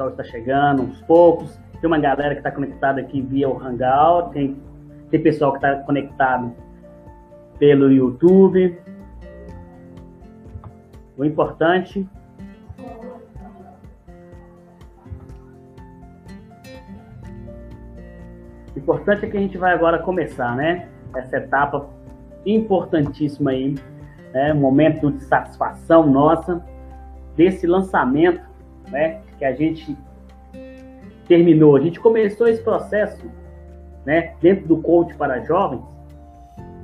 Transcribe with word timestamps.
pessoal 0.00 0.08
está 0.10 0.24
chegando, 0.24 0.82
uns 0.82 1.02
poucos. 1.02 1.58
Tem 1.80 1.86
uma 1.86 1.98
galera 1.98 2.34
que 2.34 2.40
está 2.40 2.50
conectada 2.50 3.00
aqui 3.00 3.20
via 3.20 3.48
o 3.48 3.58
Hangout, 3.58 4.32
tem, 4.32 4.56
tem 5.10 5.22
pessoal 5.22 5.52
que 5.52 5.58
está 5.58 5.76
conectado 5.76 6.54
pelo 7.58 7.90
YouTube. 7.90 8.78
O 11.16 11.24
importante 11.24 12.08
O 18.74 18.78
importante 18.78 19.26
é 19.26 19.28
que 19.28 19.36
a 19.36 19.40
gente 19.40 19.58
vai 19.58 19.74
agora 19.74 19.98
começar, 19.98 20.56
né? 20.56 20.88
Essa 21.14 21.36
etapa 21.36 21.86
importantíssima 22.46 23.50
aí, 23.50 23.74
né? 24.32 24.54
Um 24.54 24.60
momento 24.60 25.10
de 25.10 25.22
satisfação 25.24 26.06
nossa 26.06 26.64
desse 27.36 27.66
lançamento, 27.66 28.40
né? 28.88 29.20
Que 29.40 29.44
a 29.44 29.52
gente 29.52 29.96
terminou. 31.26 31.74
A 31.74 31.80
gente 31.80 31.98
começou 31.98 32.46
esse 32.46 32.62
processo, 32.62 33.24
né? 34.06 34.34
Dentro 34.40 34.68
do 34.68 34.76
coach 34.76 35.12
para 35.16 35.40
jovens 35.40 35.82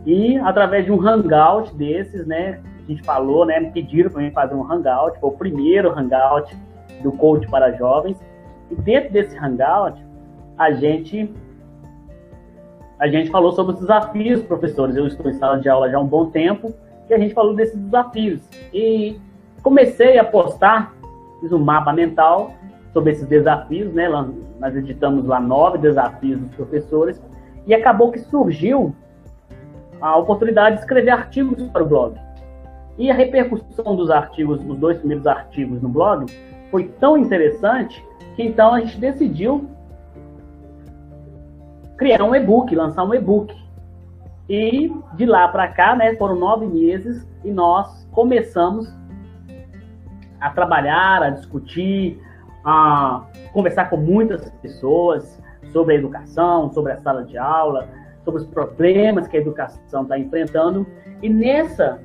e 0.06 0.38
através 0.38 0.84
de 0.84 0.92
um 0.92 1.00
hangout 1.00 1.74
desses, 1.74 2.24
né? 2.26 2.60
A 2.78 2.90
gente 2.90 3.02
falou, 3.02 3.44
né? 3.44 3.58
Me 3.58 3.72
pediram 3.72 4.08
para 4.08 4.22
mim 4.22 4.30
fazer 4.30 4.54
um 4.54 4.62
hangout, 4.72 5.18
foi 5.18 5.28
o 5.28 5.32
primeiro 5.32 5.90
hangout 5.90 6.56
do 7.02 7.10
coach 7.12 7.46
para 7.48 7.72
jovens. 7.72 8.16
E 8.70 8.76
dentro 8.76 9.12
desse 9.12 9.36
hangout, 9.36 10.00
a 10.56 10.70
gente 10.70 11.30
a 12.98 13.08
gente 13.08 13.30
falou 13.30 13.52
sobre 13.52 13.74
os 13.74 13.80
desafios, 13.80 14.42
professores. 14.42 14.96
Eu 14.96 15.06
estou 15.06 15.28
em 15.28 15.34
sala 15.34 15.58
de 15.58 15.68
aula 15.68 15.90
já 15.90 15.98
há 15.98 16.00
um 16.00 16.06
bom 16.06 16.30
tempo 16.30 16.72
e 17.10 17.12
a 17.12 17.18
gente 17.18 17.34
falou 17.34 17.54
desses 17.54 17.76
desafios. 17.76 18.40
E 18.72 19.20
comecei 19.62 20.18
a 20.18 20.24
postar, 20.24 20.94
fiz 21.46 21.52
um 21.52 21.58
mapa 21.58 21.92
mental 21.92 22.52
sobre 22.92 23.12
esses 23.12 23.26
desafios, 23.26 23.92
né? 23.94 24.08
Nós 24.58 24.74
editamos 24.74 25.24
lá 25.26 25.40
nove 25.40 25.78
desafios 25.78 26.40
dos 26.40 26.54
professores 26.54 27.22
e 27.66 27.74
acabou 27.74 28.10
que 28.10 28.18
surgiu 28.18 28.94
a 30.00 30.16
oportunidade 30.16 30.76
de 30.76 30.82
escrever 30.82 31.10
artigos 31.10 31.62
para 31.68 31.82
o 31.82 31.86
blog. 31.86 32.14
E 32.98 33.10
a 33.10 33.14
repercussão 33.14 33.94
dos 33.94 34.10
artigos, 34.10 34.60
dos 34.62 34.78
dois 34.78 34.98
primeiros 34.98 35.26
artigos 35.26 35.80
no 35.82 35.88
blog, 35.88 36.26
foi 36.70 36.88
tão 37.00 37.16
interessante 37.16 38.04
que 38.34 38.42
então 38.42 38.74
a 38.74 38.80
gente 38.80 38.98
decidiu 38.98 39.68
criar 41.96 42.22
um 42.24 42.34
e-book, 42.34 42.74
lançar 42.74 43.04
um 43.04 43.14
e-book. 43.14 43.54
E 44.48 44.92
de 45.14 45.26
lá 45.26 45.48
para 45.48 45.68
cá, 45.68 45.96
né, 45.96 46.14
foram 46.16 46.36
nove 46.36 46.66
meses 46.66 47.26
e 47.44 47.50
nós 47.50 48.06
começamos 48.12 48.92
a 50.40 50.50
trabalhar, 50.50 51.22
a 51.22 51.30
discutir, 51.30 52.20
a 52.64 53.24
conversar 53.52 53.88
com 53.90 53.96
muitas 53.96 54.50
pessoas 54.62 55.42
sobre 55.72 55.94
a 55.94 55.98
educação, 55.98 56.70
sobre 56.72 56.92
a 56.92 56.96
sala 56.98 57.24
de 57.24 57.38
aula, 57.38 57.88
sobre 58.24 58.42
os 58.42 58.46
problemas 58.46 59.26
que 59.28 59.36
a 59.36 59.40
educação 59.40 60.02
está 60.02 60.18
enfrentando. 60.18 60.86
E 61.22 61.28
nessa, 61.28 62.00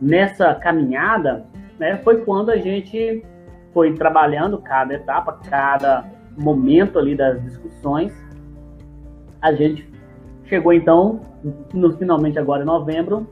nessa 0.00 0.54
caminhada, 0.54 1.46
né, 1.78 1.96
foi 1.98 2.24
quando 2.24 2.50
a 2.50 2.56
gente 2.56 3.24
foi 3.72 3.94
trabalhando 3.94 4.58
cada 4.58 4.94
etapa, 4.94 5.40
cada 5.48 6.04
momento 6.36 6.98
ali 6.98 7.14
das 7.14 7.42
discussões 7.42 8.12
a 9.42 9.52
gente 9.52 9.90
chegou 10.44 10.72
então, 10.72 11.20
no, 11.74 11.98
finalmente 11.98 12.38
agora 12.38 12.62
em 12.62 12.66
novembro, 12.66 13.28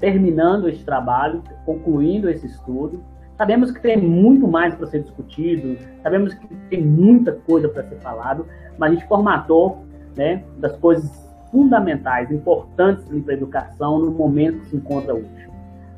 terminando 0.00 0.68
esse 0.68 0.84
trabalho, 0.84 1.42
concluindo 1.64 2.28
esse 2.28 2.46
estudo. 2.46 3.00
Sabemos 3.40 3.70
que 3.70 3.80
tem 3.80 3.96
muito 3.96 4.46
mais 4.46 4.74
para 4.74 4.86
ser 4.88 5.02
discutido, 5.02 5.78
sabemos 6.02 6.34
que 6.34 6.46
tem 6.68 6.84
muita 6.84 7.32
coisa 7.32 7.70
para 7.70 7.84
ser 7.84 7.96
falado, 8.00 8.44
mas 8.76 8.90
a 8.90 8.94
gente 8.94 9.08
formatou 9.08 9.82
né, 10.14 10.44
das 10.58 10.76
coisas 10.76 11.10
fundamentais, 11.50 12.30
importantes 12.30 13.02
para 13.06 13.32
a 13.32 13.36
educação 13.38 13.98
no 13.98 14.10
momento 14.10 14.60
que 14.60 14.66
se 14.66 14.76
encontra 14.76 15.14
hoje. 15.14 15.48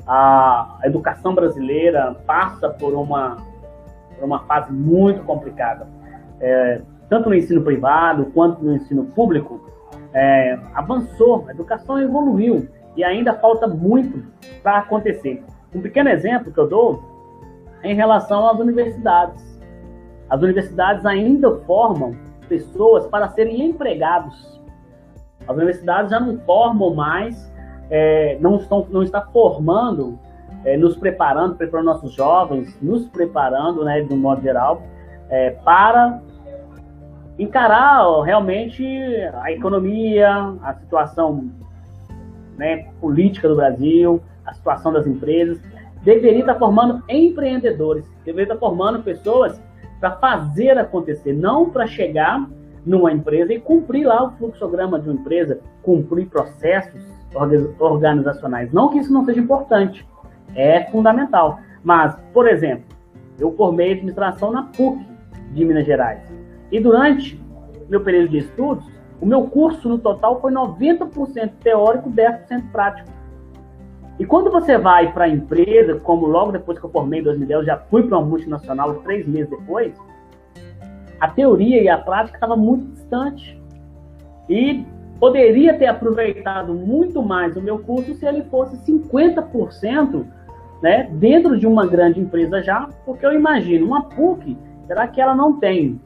A 0.07 0.79
educação 0.85 1.35
brasileira 1.35 2.15
passa 2.25 2.69
por 2.69 2.93
uma, 2.93 3.35
por 4.15 4.23
uma 4.23 4.39
fase 4.45 4.71
muito 4.71 5.21
complicada. 5.25 5.85
É, 6.39 6.81
tanto 7.09 7.27
no 7.27 7.35
ensino 7.35 7.61
privado 7.61 8.27
quanto 8.27 8.63
no 8.63 8.73
ensino 8.73 9.03
público, 9.07 9.69
é, 10.13 10.57
avançou, 10.73 11.43
a 11.49 11.51
educação 11.51 11.99
evoluiu 12.01 12.69
e 12.95 13.03
ainda 13.03 13.33
falta 13.33 13.67
muito 13.67 14.23
para 14.63 14.77
acontecer. 14.77 15.43
Um 15.75 15.81
pequeno 15.81 16.07
exemplo 16.07 16.49
que 16.49 16.57
eu 16.57 16.69
dou 16.69 17.12
em 17.83 17.95
relação 17.95 18.47
às 18.49 18.59
universidades. 18.59 19.43
As 20.29 20.41
universidades 20.41 21.05
ainda 21.05 21.55
formam 21.61 22.15
pessoas 22.47 23.05
para 23.07 23.29
serem 23.29 23.61
empregados. 23.63 24.61
As 25.47 25.55
universidades 25.55 26.11
já 26.11 26.19
não 26.19 26.37
formam 26.39 26.93
mais, 26.93 27.51
é, 27.89 28.37
não, 28.39 28.55
estão, 28.55 28.87
não 28.89 29.03
está 29.03 29.21
formando, 29.21 30.17
é, 30.63 30.77
nos 30.77 30.95
preparando, 30.95 31.55
preparando 31.55 31.87
nossos 31.87 32.13
jovens, 32.13 32.77
nos 32.81 33.07
preparando, 33.07 33.83
né, 33.83 34.01
de 34.01 34.13
um 34.13 34.17
modo 34.17 34.41
geral, 34.41 34.81
é, 35.29 35.51
para 35.51 36.21
encarar 37.37 38.05
realmente 38.23 38.85
a 39.41 39.51
economia, 39.51 40.55
a 40.61 40.73
situação 40.75 41.49
né, 42.57 42.89
política 43.01 43.49
do 43.49 43.55
Brasil, 43.55 44.21
a 44.45 44.53
situação 44.53 44.93
das 44.93 45.05
empresas. 45.07 45.59
Deveria 46.03 46.41
estar 46.41 46.55
formando 46.55 47.01
empreendedores, 47.07 48.05
deveria 48.25 48.53
estar 48.53 48.57
formando 48.57 49.01
pessoas 49.01 49.61
para 49.99 50.11
fazer 50.11 50.77
acontecer, 50.77 51.33
não 51.33 51.69
para 51.69 51.87
chegar 51.87 52.45
numa 52.85 53.11
empresa 53.11 53.53
e 53.53 53.59
cumprir 53.59 54.05
lá 54.05 54.25
o 54.25 54.31
fluxograma 54.31 54.99
de 54.99 55.09
uma 55.09 55.19
empresa, 55.19 55.59
cumprir 55.81 56.27
processos 56.27 57.01
organizacionais. 57.79 58.71
Não 58.73 58.89
que 58.89 58.99
isso 58.99 59.13
não 59.13 59.23
seja 59.23 59.39
importante, 59.39 60.05
é 60.55 60.83
fundamental. 60.91 61.59
Mas, 61.83 62.15
por 62.33 62.47
exemplo, 62.47 62.85
eu 63.39 63.51
formei 63.53 63.93
administração 63.93 64.51
na 64.51 64.63
PUC 64.63 65.05
de 65.53 65.65
Minas 65.65 65.85
Gerais. 65.85 66.21
E 66.71 66.79
durante 66.79 67.41
meu 67.89 68.01
período 68.01 68.29
de 68.29 68.39
estudos, 68.39 68.85
o 69.21 69.25
meu 69.25 69.43
curso 69.43 69.87
no 69.87 69.97
total 69.97 70.41
foi 70.41 70.51
90% 70.51 71.51
teórico, 71.61 72.09
10% 72.09 72.71
prático. 72.71 73.09
E 74.19 74.25
quando 74.25 74.51
você 74.51 74.77
vai 74.77 75.11
para 75.11 75.25
a 75.25 75.29
empresa, 75.29 75.99
como 75.99 76.27
logo 76.27 76.51
depois 76.51 76.77
que 76.77 76.85
eu 76.85 76.89
formei 76.89 77.19
em 77.19 77.23
2010, 77.23 77.59
eu 77.61 77.65
já 77.65 77.77
fui 77.77 78.03
para 78.03 78.17
uma 78.17 78.27
multinacional 78.27 78.95
três 78.95 79.27
meses 79.27 79.49
depois, 79.49 79.93
a 81.19 81.27
teoria 81.27 81.81
e 81.81 81.89
a 81.89 81.97
prática 81.97 82.37
estavam 82.37 82.57
muito 82.57 82.85
distante. 82.91 83.59
E 84.47 84.85
poderia 85.19 85.77
ter 85.77 85.87
aproveitado 85.87 86.73
muito 86.73 87.23
mais 87.23 87.55
o 87.55 87.61
meu 87.61 87.79
curso 87.79 88.13
se 88.13 88.25
ele 88.25 88.43
fosse 88.43 88.75
50% 88.91 90.25
né, 90.81 91.09
dentro 91.13 91.57
de 91.57 91.65
uma 91.65 91.87
grande 91.87 92.19
empresa 92.19 92.61
já, 92.61 92.89
porque 93.05 93.25
eu 93.25 93.33
imagino, 93.33 93.85
uma 93.85 94.03
PUC, 94.03 94.57
será 94.85 95.07
que 95.07 95.21
ela 95.21 95.33
não 95.33 95.57
tem 95.59 95.99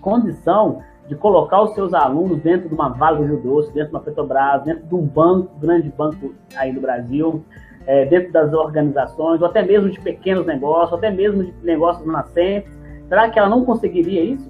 condição 0.00 0.82
de 1.08 1.16
colocar 1.16 1.62
os 1.62 1.74
seus 1.74 1.94
alunos 1.94 2.38
dentro 2.42 2.68
de 2.68 2.74
uma 2.74 2.90
Vale 2.90 3.18
do 3.18 3.24
Rio 3.24 3.42
Doce, 3.42 3.72
dentro 3.72 3.90
de 3.90 3.94
uma 3.96 4.02
Petrobras, 4.02 4.62
dentro 4.62 4.86
de 4.86 4.94
um 4.94 5.02
banco, 5.02 5.50
grande 5.58 5.88
banco 5.88 6.34
aí 6.54 6.70
do 6.70 6.80
Brasil, 6.80 7.42
é, 7.86 8.04
dentro 8.04 8.30
das 8.30 8.52
organizações, 8.52 9.40
ou 9.40 9.46
até 9.48 9.62
mesmo 9.62 9.88
de 9.88 9.98
pequenos 9.98 10.46
negócios, 10.46 10.92
ou 10.92 10.98
até 10.98 11.10
mesmo 11.10 11.44
de 11.44 11.54
negócios 11.64 12.06
nascentes. 12.06 12.78
Será 13.08 13.30
que 13.30 13.38
ela 13.38 13.48
não 13.48 13.64
conseguiria 13.64 14.22
isso? 14.22 14.48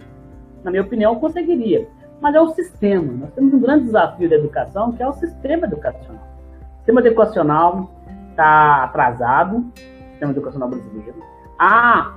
Na 0.64 0.72
minha 0.72 0.82
opinião, 0.82 1.14
conseguiria. 1.14 1.86
Mas 2.20 2.34
é 2.34 2.40
o 2.40 2.48
sistema. 2.48 3.12
Nós 3.12 3.30
temos 3.30 3.54
um 3.54 3.60
grande 3.60 3.84
desafio 3.84 4.28
da 4.28 4.34
educação, 4.34 4.90
que 4.90 5.00
é 5.00 5.08
o 5.08 5.12
sistema 5.12 5.66
educacional. 5.66 6.22
O 6.74 6.76
sistema 6.78 7.00
educacional 7.00 7.90
está 8.30 8.82
atrasado, 8.82 9.58
o 9.58 10.10
sistema 10.10 10.32
educacional 10.32 10.68
brasileiro. 10.68 11.14
Há 11.56 12.16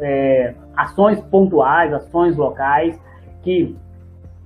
é, 0.00 0.54
ações 0.78 1.20
pontuais, 1.22 1.92
ações 1.92 2.36
locais, 2.36 2.98
que 3.42 3.76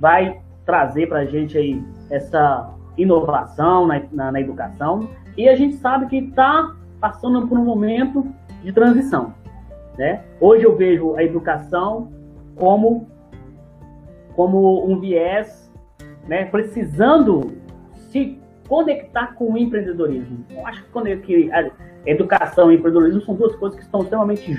vai 0.01 0.41
trazer 0.65 1.07
para 1.07 1.21
a 1.21 1.25
gente 1.27 1.59
aí 1.59 1.85
essa 2.11 2.71
inovação 2.97 3.87
na, 3.87 4.01
na, 4.11 4.33
na, 4.33 4.41
educação. 4.41 5.11
E 5.37 5.47
a 5.47 5.55
gente 5.55 5.77
sabe 5.77 6.07
que 6.07 6.17
está 6.17 6.75
passando 6.99 7.47
por 7.47 7.59
um 7.59 7.65
momento 7.65 8.27
de 8.63 8.73
transição. 8.73 9.35
Né? 9.99 10.23
Hoje 10.41 10.65
eu 10.65 10.75
vejo 10.75 11.15
a 11.17 11.23
educação 11.23 12.11
como, 12.57 13.07
como 14.35 14.91
um 14.91 14.99
viés, 14.99 15.71
né, 16.27 16.47
precisando 16.47 17.53
se 18.11 18.39
conectar 18.69 19.35
com 19.35 19.53
o 19.53 19.59
empreendedorismo. 19.59 20.47
Eu 20.49 20.67
acho 20.67 20.83
que 21.25 21.53
a 21.53 21.71
educação 22.07 22.73
e 22.73 22.77
empreendedorismo 22.77 23.21
são 23.21 23.35
duas 23.35 23.55
coisas 23.57 23.79
que 23.79 23.85
estão 23.85 24.01
extremamente 24.01 24.51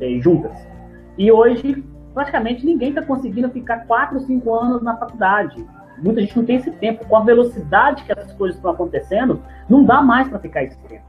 é, 0.00 0.20
juntas. 0.20 0.73
E 1.16 1.30
hoje, 1.30 1.84
praticamente 2.12 2.64
ninguém 2.64 2.90
está 2.90 3.02
conseguindo 3.02 3.50
ficar 3.50 3.86
4, 3.86 4.20
5 4.20 4.54
anos 4.54 4.82
na 4.82 4.96
faculdade. 4.96 5.64
Muita 5.98 6.20
gente 6.20 6.36
não 6.36 6.44
tem 6.44 6.56
esse 6.56 6.70
tempo. 6.72 7.06
Com 7.06 7.16
a 7.16 7.24
velocidade 7.24 8.04
que 8.04 8.12
as 8.12 8.32
coisas 8.34 8.56
estão 8.56 8.72
acontecendo, 8.72 9.40
não 9.68 9.84
dá 9.84 10.02
mais 10.02 10.28
para 10.28 10.38
ficar 10.38 10.64
esse 10.64 10.78
tempo. 10.88 11.04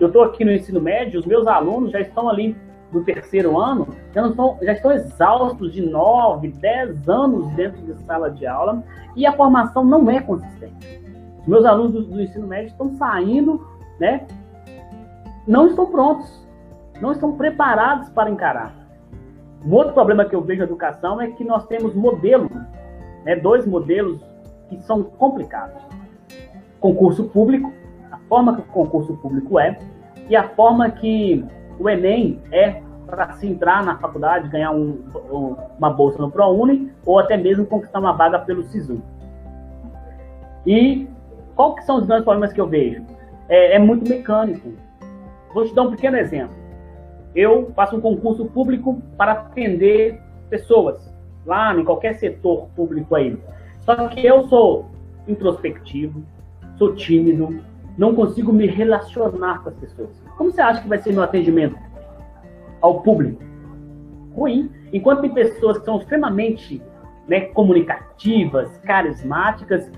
Eu 0.00 0.08
estou 0.08 0.22
aqui 0.22 0.44
no 0.44 0.52
ensino 0.52 0.80
médio, 0.80 1.20
os 1.20 1.26
meus 1.26 1.46
alunos 1.46 1.92
já 1.92 2.00
estão 2.00 2.28
ali 2.28 2.56
do 2.94 3.02
terceiro 3.04 3.58
ano 3.58 3.88
já, 4.14 4.22
não 4.22 4.30
estão, 4.30 4.58
já 4.62 4.72
estão 4.72 4.92
exaustos 4.92 5.72
de 5.72 5.82
9, 5.82 6.48
10 6.48 7.08
anos 7.08 7.48
dentro 7.54 7.82
de 7.82 7.94
sala 8.04 8.30
de 8.30 8.46
aula 8.46 8.82
e 9.16 9.26
a 9.26 9.32
formação 9.32 9.84
não 9.84 10.08
é 10.08 10.20
consistente. 10.20 11.02
Os 11.40 11.46
meus 11.46 11.64
alunos 11.64 11.92
do, 11.92 12.02
do 12.04 12.22
ensino 12.22 12.46
médio 12.46 12.68
estão 12.68 12.94
saindo, 12.96 13.66
né? 14.00 14.26
Não 15.46 15.66
estão 15.66 15.90
prontos, 15.90 16.46
não 17.00 17.12
estão 17.12 17.36
preparados 17.36 18.08
para 18.10 18.30
encarar. 18.30 18.83
Um 19.64 19.72
outro 19.74 19.94
problema 19.94 20.24
que 20.24 20.36
eu 20.36 20.42
vejo 20.42 20.60
na 20.60 20.66
educação 20.66 21.20
é 21.20 21.28
que 21.28 21.42
nós 21.42 21.66
temos 21.66 21.94
modelos, 21.94 22.50
né, 23.24 23.36
dois 23.36 23.66
modelos 23.66 24.20
que 24.68 24.82
são 24.82 25.02
complicados. 25.02 25.82
Concurso 26.80 27.24
público, 27.24 27.72
a 28.10 28.18
forma 28.28 28.54
que 28.56 28.60
o 28.60 28.64
concurso 28.64 29.14
público 29.16 29.58
é, 29.58 29.78
e 30.28 30.36
a 30.36 30.48
forma 30.50 30.90
que 30.90 31.44
o 31.78 31.88
Enem 31.88 32.40
é 32.52 32.82
para 33.06 33.32
se 33.34 33.46
entrar 33.46 33.84
na 33.84 33.96
faculdade, 33.96 34.48
ganhar 34.48 34.72
um, 34.72 34.98
uma 35.78 35.90
bolsa 35.90 36.18
no 36.18 36.30
ProUni, 36.30 36.90
ou 37.06 37.18
até 37.18 37.36
mesmo 37.36 37.64
conquistar 37.64 38.00
uma 38.00 38.12
vaga 38.12 38.38
pelo 38.40 38.62
SISU. 38.64 39.00
E 40.66 41.08
qual 41.54 41.74
que 41.74 41.84
são 41.84 41.98
os 41.98 42.06
grandes 42.06 42.24
problemas 42.24 42.52
que 42.52 42.60
eu 42.60 42.66
vejo? 42.66 43.02
É, 43.48 43.76
é 43.76 43.78
muito 43.78 44.08
mecânico. 44.08 44.72
Vou 45.52 45.64
te 45.64 45.74
dar 45.74 45.82
um 45.82 45.90
pequeno 45.90 46.16
exemplo. 46.16 46.63
Eu 47.34 47.72
faço 47.74 47.96
um 47.96 48.00
concurso 48.00 48.46
público 48.46 49.02
para 49.16 49.32
atender 49.32 50.20
pessoas, 50.48 51.12
lá 51.44 51.74
em 51.74 51.84
qualquer 51.84 52.14
setor 52.14 52.68
público 52.76 53.14
aí. 53.14 53.36
Só 53.80 54.08
que 54.08 54.24
eu 54.24 54.46
sou 54.48 54.86
introspectivo, 55.26 56.22
sou 56.76 56.94
tímido, 56.94 57.60
não 57.98 58.14
consigo 58.14 58.52
me 58.52 58.66
relacionar 58.66 59.62
com 59.62 59.68
as 59.68 59.74
pessoas. 59.76 60.10
Como 60.36 60.50
você 60.50 60.60
acha 60.60 60.82
que 60.82 60.88
vai 60.88 60.98
ser 60.98 61.12
meu 61.12 61.22
atendimento 61.22 61.76
ao 62.80 63.00
público? 63.02 63.42
Ruim. 64.34 64.70
Enquanto 64.92 65.22
tem 65.22 65.32
pessoas 65.32 65.78
que 65.78 65.84
são 65.84 65.98
extremamente 65.98 66.82
né, 67.28 67.40
comunicativas, 67.40 68.76
carismáticas, 68.78 69.90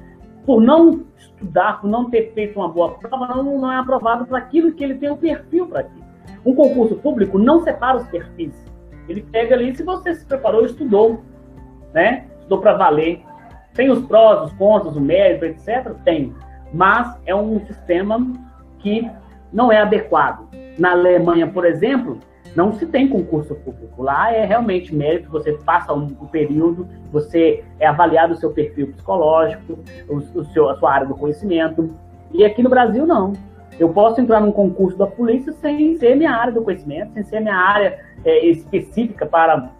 por 0.44 0.61
não 0.61 1.05
estudar, 1.17 1.81
por 1.81 1.88
não 1.88 2.09
ter 2.09 2.33
feito 2.33 2.59
uma 2.59 2.69
boa 2.69 2.93
prova, 2.93 3.27
não, 3.27 3.59
não 3.59 3.73
é 3.73 3.77
aprovado 3.77 4.27
para 4.27 4.38
aquilo 4.38 4.73
que 4.73 4.85
ele 4.85 4.94
tem 4.94 5.11
o 5.11 5.17
perfil 5.17 5.67
para 5.67 5.81
aquilo. 5.81 6.06
Um 6.47 6.55
concurso 6.55 6.97
público 6.97 7.39
não 7.39 7.61
separa 7.61 7.99
os 7.99 8.07
perfis. 8.07 8.55
Ele 9.09 9.21
pega 9.21 9.55
ali 9.55 9.77
se 9.77 9.83
você 9.83 10.15
se 10.15 10.25
preparou, 10.25 10.65
estudou, 10.65 11.21
né? 11.93 12.25
Estudou 12.39 12.61
para 12.61 12.75
valer. 12.75 13.21
Tem 13.75 13.91
os 13.91 14.07
prós, 14.07 14.51
os 14.51 14.53
contras, 14.57 14.97
o 14.97 15.01
mérito, 15.01 15.45
etc. 15.45 15.93
Tem 16.05 16.33
mas 16.73 17.17
é 17.27 17.35
um 17.35 17.65
sistema 17.67 18.33
que 18.79 19.11
não 19.53 19.71
é 19.71 19.79
adequado. 19.79 20.49
Na 20.79 20.93
Alemanha, 20.93 21.47
por 21.47 21.65
exemplo, 21.65 22.19
não 22.55 22.73
se 22.73 22.87
tem 22.87 23.09
concurso 23.09 23.55
público. 23.55 24.03
Lá 24.03 24.33
é 24.33 24.45
realmente 24.45 24.95
mérito, 24.95 25.31
você 25.31 25.53
passa 25.53 25.93
um, 25.93 26.05
um 26.05 26.27
período, 26.27 26.87
você 27.13 27.65
é 27.79 27.87
avaliado 27.87 28.35
o 28.35 28.37
seu 28.37 28.51
perfil 28.53 28.89
psicológico, 28.89 29.79
o, 30.09 30.17
o 30.17 30.45
seu, 30.47 30.69
a 30.69 30.77
sua 30.77 30.93
área 30.93 31.07
do 31.07 31.15
conhecimento. 31.15 31.91
E 32.33 32.45
aqui 32.45 32.63
no 32.63 32.71
Brasil, 32.71 33.07
não. 33.07 33.33
Eu 33.78 33.90
posso 33.90 34.20
entrar 34.20 34.40
num 34.40 34.52
concurso 34.52 34.96
da 34.96 35.06
polícia 35.06 35.52
sem 35.52 35.96
ser 35.96 36.17
minha 36.17 36.32
área 36.32 36.52
do 36.52 36.62
conhecimento, 36.62 37.12
sem 37.12 37.23
ser 37.25 37.40
minha 37.40 37.56
área 37.56 37.99
é, 38.25 38.46
específica 38.46 39.26
para, 39.26 39.70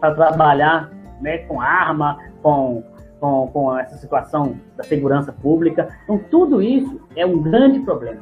para 0.00 0.14
trabalhar 0.14 0.90
né, 1.20 1.38
com 1.38 1.60
arma, 1.60 2.18
com 2.42 2.82
com, 3.24 3.48
com 3.48 3.78
essa 3.78 3.96
situação 3.96 4.56
da 4.76 4.84
segurança 4.84 5.32
pública. 5.32 5.88
Então, 6.04 6.18
tudo 6.30 6.60
isso 6.60 7.00
é 7.16 7.24
um 7.24 7.40
grande 7.40 7.80
problema. 7.80 8.20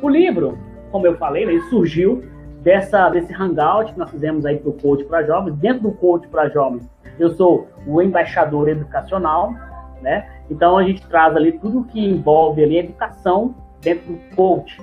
O 0.00 0.08
livro, 0.08 0.56
como 0.90 1.06
eu 1.06 1.18
falei, 1.18 1.42
ele 1.42 1.60
surgiu 1.62 2.24
dessa, 2.62 3.10
desse 3.10 3.30
hangout 3.34 3.92
que 3.92 3.98
nós 3.98 4.10
fizemos 4.10 4.46
aí 4.46 4.56
para 4.56 4.70
o 4.70 4.72
Coach 4.72 5.04
para 5.04 5.22
Jovens. 5.22 5.54
Dentro 5.56 5.82
do 5.82 5.92
Coach 5.92 6.26
para 6.28 6.48
Jovens, 6.48 6.88
eu 7.18 7.28
sou 7.30 7.68
o 7.86 8.00
embaixador 8.00 8.70
educacional, 8.70 9.52
né? 10.00 10.26
Então, 10.48 10.78
a 10.78 10.82
gente 10.82 11.06
traz 11.08 11.36
ali 11.36 11.52
tudo 11.52 11.84
que 11.84 12.02
envolve 12.02 12.64
ali 12.64 12.78
educação 12.78 13.54
dentro 13.80 14.12
do 14.12 14.36
Coach. 14.36 14.80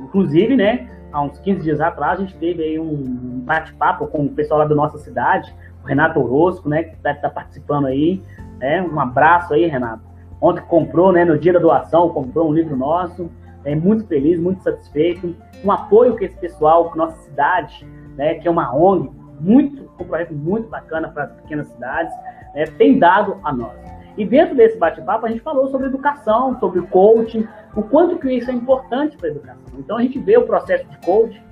Inclusive, 0.00 0.56
né, 0.56 0.88
há 1.12 1.22
uns 1.22 1.38
15 1.38 1.62
dias 1.62 1.80
atrás, 1.80 2.18
a 2.18 2.22
gente 2.22 2.36
teve 2.36 2.62
aí 2.62 2.78
um 2.78 3.40
bate-papo 3.44 4.06
com 4.06 4.24
o 4.24 4.28
pessoal 4.30 4.60
lá 4.60 4.66
da 4.66 4.74
nossa 4.74 4.98
cidade, 4.98 5.54
o 5.82 5.86
Renato 5.86 6.20
Orozco, 6.20 6.68
né, 6.68 6.84
que 6.84 6.96
deve 6.96 7.16
estar 7.16 7.30
participando 7.30 7.86
aí, 7.86 8.22
né? 8.58 8.82
Um 8.82 8.98
abraço 9.00 9.52
aí, 9.52 9.66
Renato. 9.66 10.02
Ontem 10.40 10.62
comprou, 10.62 11.12
né, 11.12 11.24
no 11.24 11.38
dia 11.38 11.52
da 11.52 11.58
doação, 11.58 12.08
comprou 12.10 12.48
um 12.48 12.52
livro 12.52 12.76
nosso. 12.76 13.30
É 13.64 13.74
muito 13.74 14.06
feliz, 14.06 14.40
muito 14.40 14.62
satisfeito. 14.62 15.34
Um 15.64 15.70
apoio 15.70 16.16
que 16.16 16.24
esse 16.24 16.36
pessoal, 16.36 16.90
com 16.90 16.98
nossa 16.98 17.16
cidade, 17.22 17.86
né, 18.16 18.34
que 18.34 18.48
é 18.48 18.50
uma 18.50 18.74
ONG, 18.74 19.10
muito, 19.40 19.90
um 20.00 20.04
projeto 20.04 20.34
muito 20.34 20.68
bacana 20.68 21.08
para 21.08 21.24
as 21.24 21.32
pequenas 21.32 21.66
cidades, 21.68 22.12
né, 22.54 22.64
tem 22.78 22.98
dado 22.98 23.38
a 23.42 23.52
nós. 23.52 23.76
E 24.16 24.24
dentro 24.24 24.54
desse 24.54 24.78
bate-papo 24.78 25.26
a 25.26 25.28
gente 25.28 25.40
falou 25.40 25.68
sobre 25.68 25.86
educação, 25.86 26.58
sobre 26.58 26.82
coaching, 26.82 27.46
o 27.74 27.82
quanto 27.82 28.18
que 28.18 28.30
isso 28.30 28.50
é 28.50 28.54
importante 28.54 29.16
para 29.16 29.28
a 29.28 29.30
educação. 29.30 29.78
Então 29.78 29.96
a 29.96 30.02
gente 30.02 30.18
vê 30.18 30.36
o 30.36 30.46
processo 30.46 30.86
de 30.88 30.98
coaching 30.98 31.42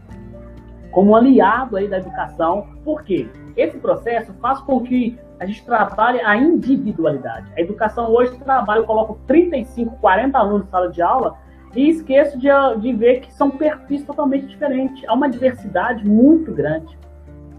como 0.90 1.12
um 1.12 1.16
aliado 1.16 1.76
aí 1.76 1.88
da 1.88 1.98
educação, 1.98 2.66
por 2.84 3.02
quê? 3.02 3.28
Esse 3.56 3.78
processo 3.78 4.32
faz 4.34 4.60
com 4.60 4.80
que 4.80 5.18
a 5.38 5.46
gente 5.46 5.64
trabalhe 5.64 6.20
a 6.20 6.36
individualidade. 6.36 7.50
A 7.56 7.60
educação 7.60 8.10
hoje 8.10 8.36
trabalha, 8.38 8.80
eu 8.80 8.84
coloco 8.84 9.18
35, 9.26 9.96
40 10.00 10.38
alunos 10.38 10.64
na 10.64 10.70
sala 10.70 10.90
de 10.90 11.00
aula 11.00 11.38
e 11.74 11.88
esqueço 11.88 12.38
de, 12.38 12.48
de 12.80 12.92
ver 12.92 13.20
que 13.20 13.32
são 13.32 13.50
perfis 13.50 14.02
totalmente 14.04 14.46
diferentes. 14.46 15.02
Há 15.08 15.14
uma 15.14 15.28
diversidade 15.28 16.06
muito 16.06 16.52
grande. 16.52 16.98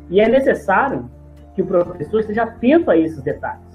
E 0.09 0.19
é 0.19 0.27
necessário 0.27 1.09
que 1.56 1.62
o 1.62 1.65
professor 1.65 2.19
esteja 2.19 2.44
atento 2.44 2.92
a 2.92 2.98
esses 2.98 3.21
detalhes. 3.21 3.71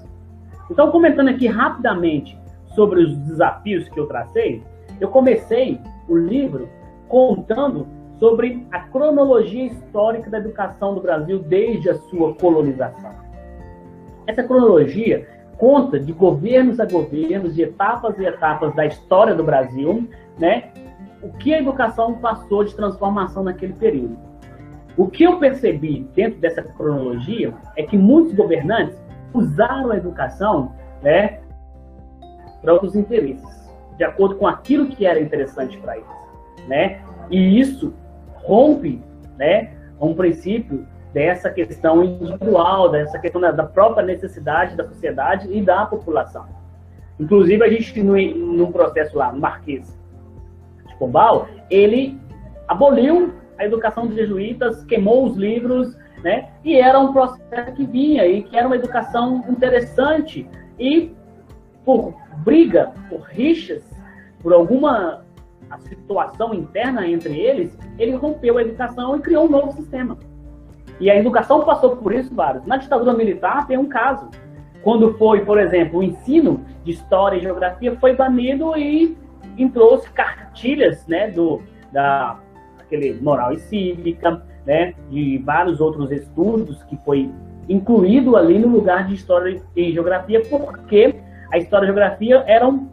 Então, 0.69 0.91
comentando 0.91 1.29
aqui 1.29 1.47
rapidamente 1.47 2.37
sobre 2.75 3.01
os 3.01 3.17
desafios 3.19 3.87
que 3.89 3.99
eu 3.99 4.05
tracei, 4.05 4.63
eu 4.99 5.09
comecei 5.09 5.79
o 6.07 6.15
livro 6.15 6.69
contando 7.07 7.87
sobre 8.19 8.67
a 8.71 8.79
cronologia 8.79 9.65
histórica 9.65 10.29
da 10.29 10.39
educação 10.39 10.95
do 10.95 11.01
Brasil 11.01 11.39
desde 11.39 11.89
a 11.89 11.95
sua 11.95 12.33
colonização. 12.35 13.11
Essa 14.25 14.43
cronologia 14.43 15.27
conta 15.57 15.99
de 15.99 16.11
governos 16.11 16.79
a 16.79 16.85
governos, 16.85 17.55
de 17.55 17.63
etapas 17.63 18.17
e 18.19 18.25
etapas 18.25 18.75
da 18.75 18.85
história 18.85 19.33
do 19.33 19.43
Brasil, 19.43 20.07
né? 20.37 20.71
O 21.21 21.31
que 21.33 21.53
a 21.53 21.59
educação 21.59 22.15
passou 22.15 22.63
de 22.63 22.75
transformação 22.75 23.43
naquele 23.43 23.73
período. 23.73 24.17
O 24.95 25.07
que 25.07 25.23
eu 25.23 25.37
percebi 25.37 26.07
dentro 26.15 26.39
dessa 26.39 26.61
cronologia 26.61 27.53
é 27.75 27.83
que 27.83 27.97
muitos 27.97 28.33
governantes 28.33 28.97
usaram 29.33 29.91
a 29.91 29.97
educação, 29.97 30.73
né, 31.01 31.39
para 32.61 32.73
outros 32.73 32.95
interesses, 32.95 33.71
de 33.97 34.03
acordo 34.03 34.35
com 34.35 34.47
aquilo 34.47 34.87
que 34.87 35.05
era 35.05 35.19
interessante 35.19 35.77
para 35.77 35.97
eles, 35.97 36.07
né? 36.67 37.01
E 37.29 37.59
isso 37.59 37.93
rompe 38.35 39.01
né, 39.37 39.73
um 39.99 40.13
princípio 40.13 40.87
dessa 41.13 41.49
questão 41.49 42.03
individual, 42.03 42.89
dessa 42.89 43.17
questão 43.19 43.41
da, 43.41 43.63
própria 43.63 44.05
necessidade 44.05 44.75
da 44.75 44.87
sociedade 44.87 45.51
e 45.51 45.61
da 45.61 45.85
população. 45.85 46.45
Inclusive, 47.19 47.63
a 47.63 47.69
gente, 47.69 48.01
no, 48.03 48.15
no 48.15 48.71
processo 48.71 49.17
lá, 49.17 49.31
Marquês 49.31 49.97
de 50.87 50.95
Pombal, 50.97 51.47
ele 51.69 52.19
aboliu 52.67 53.33
a 53.57 53.65
educação 53.65 54.05
dos 54.05 54.15
jesuítas, 54.15 54.83
queimou 54.83 55.25
os 55.25 55.35
livros, 55.35 55.97
né? 56.27 56.49
E 56.61 56.75
era 56.75 56.99
um 56.99 57.13
processo 57.13 57.71
que 57.71 57.85
vinha 57.85 58.27
e 58.27 58.43
que 58.43 58.57
era 58.57 58.67
uma 58.67 58.75
educação 58.75 59.45
interessante 59.47 60.45
e 60.77 61.15
por 61.85 62.13
briga, 62.43 62.91
por 63.09 63.21
rixas, 63.21 63.81
por 64.41 64.51
alguma 64.51 65.23
situação 65.87 66.53
interna 66.53 67.07
entre 67.07 67.39
eles, 67.39 67.77
ele 67.97 68.11
rompeu 68.11 68.57
a 68.57 68.61
educação 68.61 69.15
e 69.15 69.21
criou 69.21 69.45
um 69.45 69.49
novo 69.49 69.71
sistema. 69.71 70.17
E 70.99 71.09
a 71.09 71.15
educação 71.15 71.63
passou 71.63 71.95
por 71.95 72.13
isso 72.13 72.35
vários. 72.35 72.65
Na 72.65 72.75
ditadura 72.75 73.13
militar 73.13 73.65
tem 73.65 73.77
um 73.77 73.87
caso. 73.87 74.29
Quando 74.83 75.13
foi, 75.13 75.45
por 75.45 75.57
exemplo, 75.57 75.99
o 75.99 76.03
ensino 76.03 76.65
de 76.83 76.91
história 76.91 77.37
e 77.37 77.41
geografia 77.41 77.95
foi 77.97 78.13
banido 78.15 78.77
e 78.77 79.17
entrou-se 79.57 80.09
cartilhas, 80.09 81.07
né, 81.07 81.31
do 81.31 81.61
da 81.91 82.37
aquele 82.79 83.13
moral 83.21 83.53
e 83.53 83.59
cívica, 83.59 84.43
né, 84.67 84.93
de 85.09 85.37
vários 85.37 85.79
outros 85.79 86.11
estudos 86.11 86.83
que 86.83 86.97
foi 87.05 87.31
incluído 87.69 88.35
ali 88.35 88.59
no 88.59 88.67
lugar 88.67 89.07
de 89.07 89.15
história 89.15 89.61
e 89.73 89.93
geografia, 89.93 90.41
porque 90.49 91.15
a 91.51 91.57
história 91.57 91.85
e 91.85 91.87
geografia 91.87 92.43
eram 92.45 92.89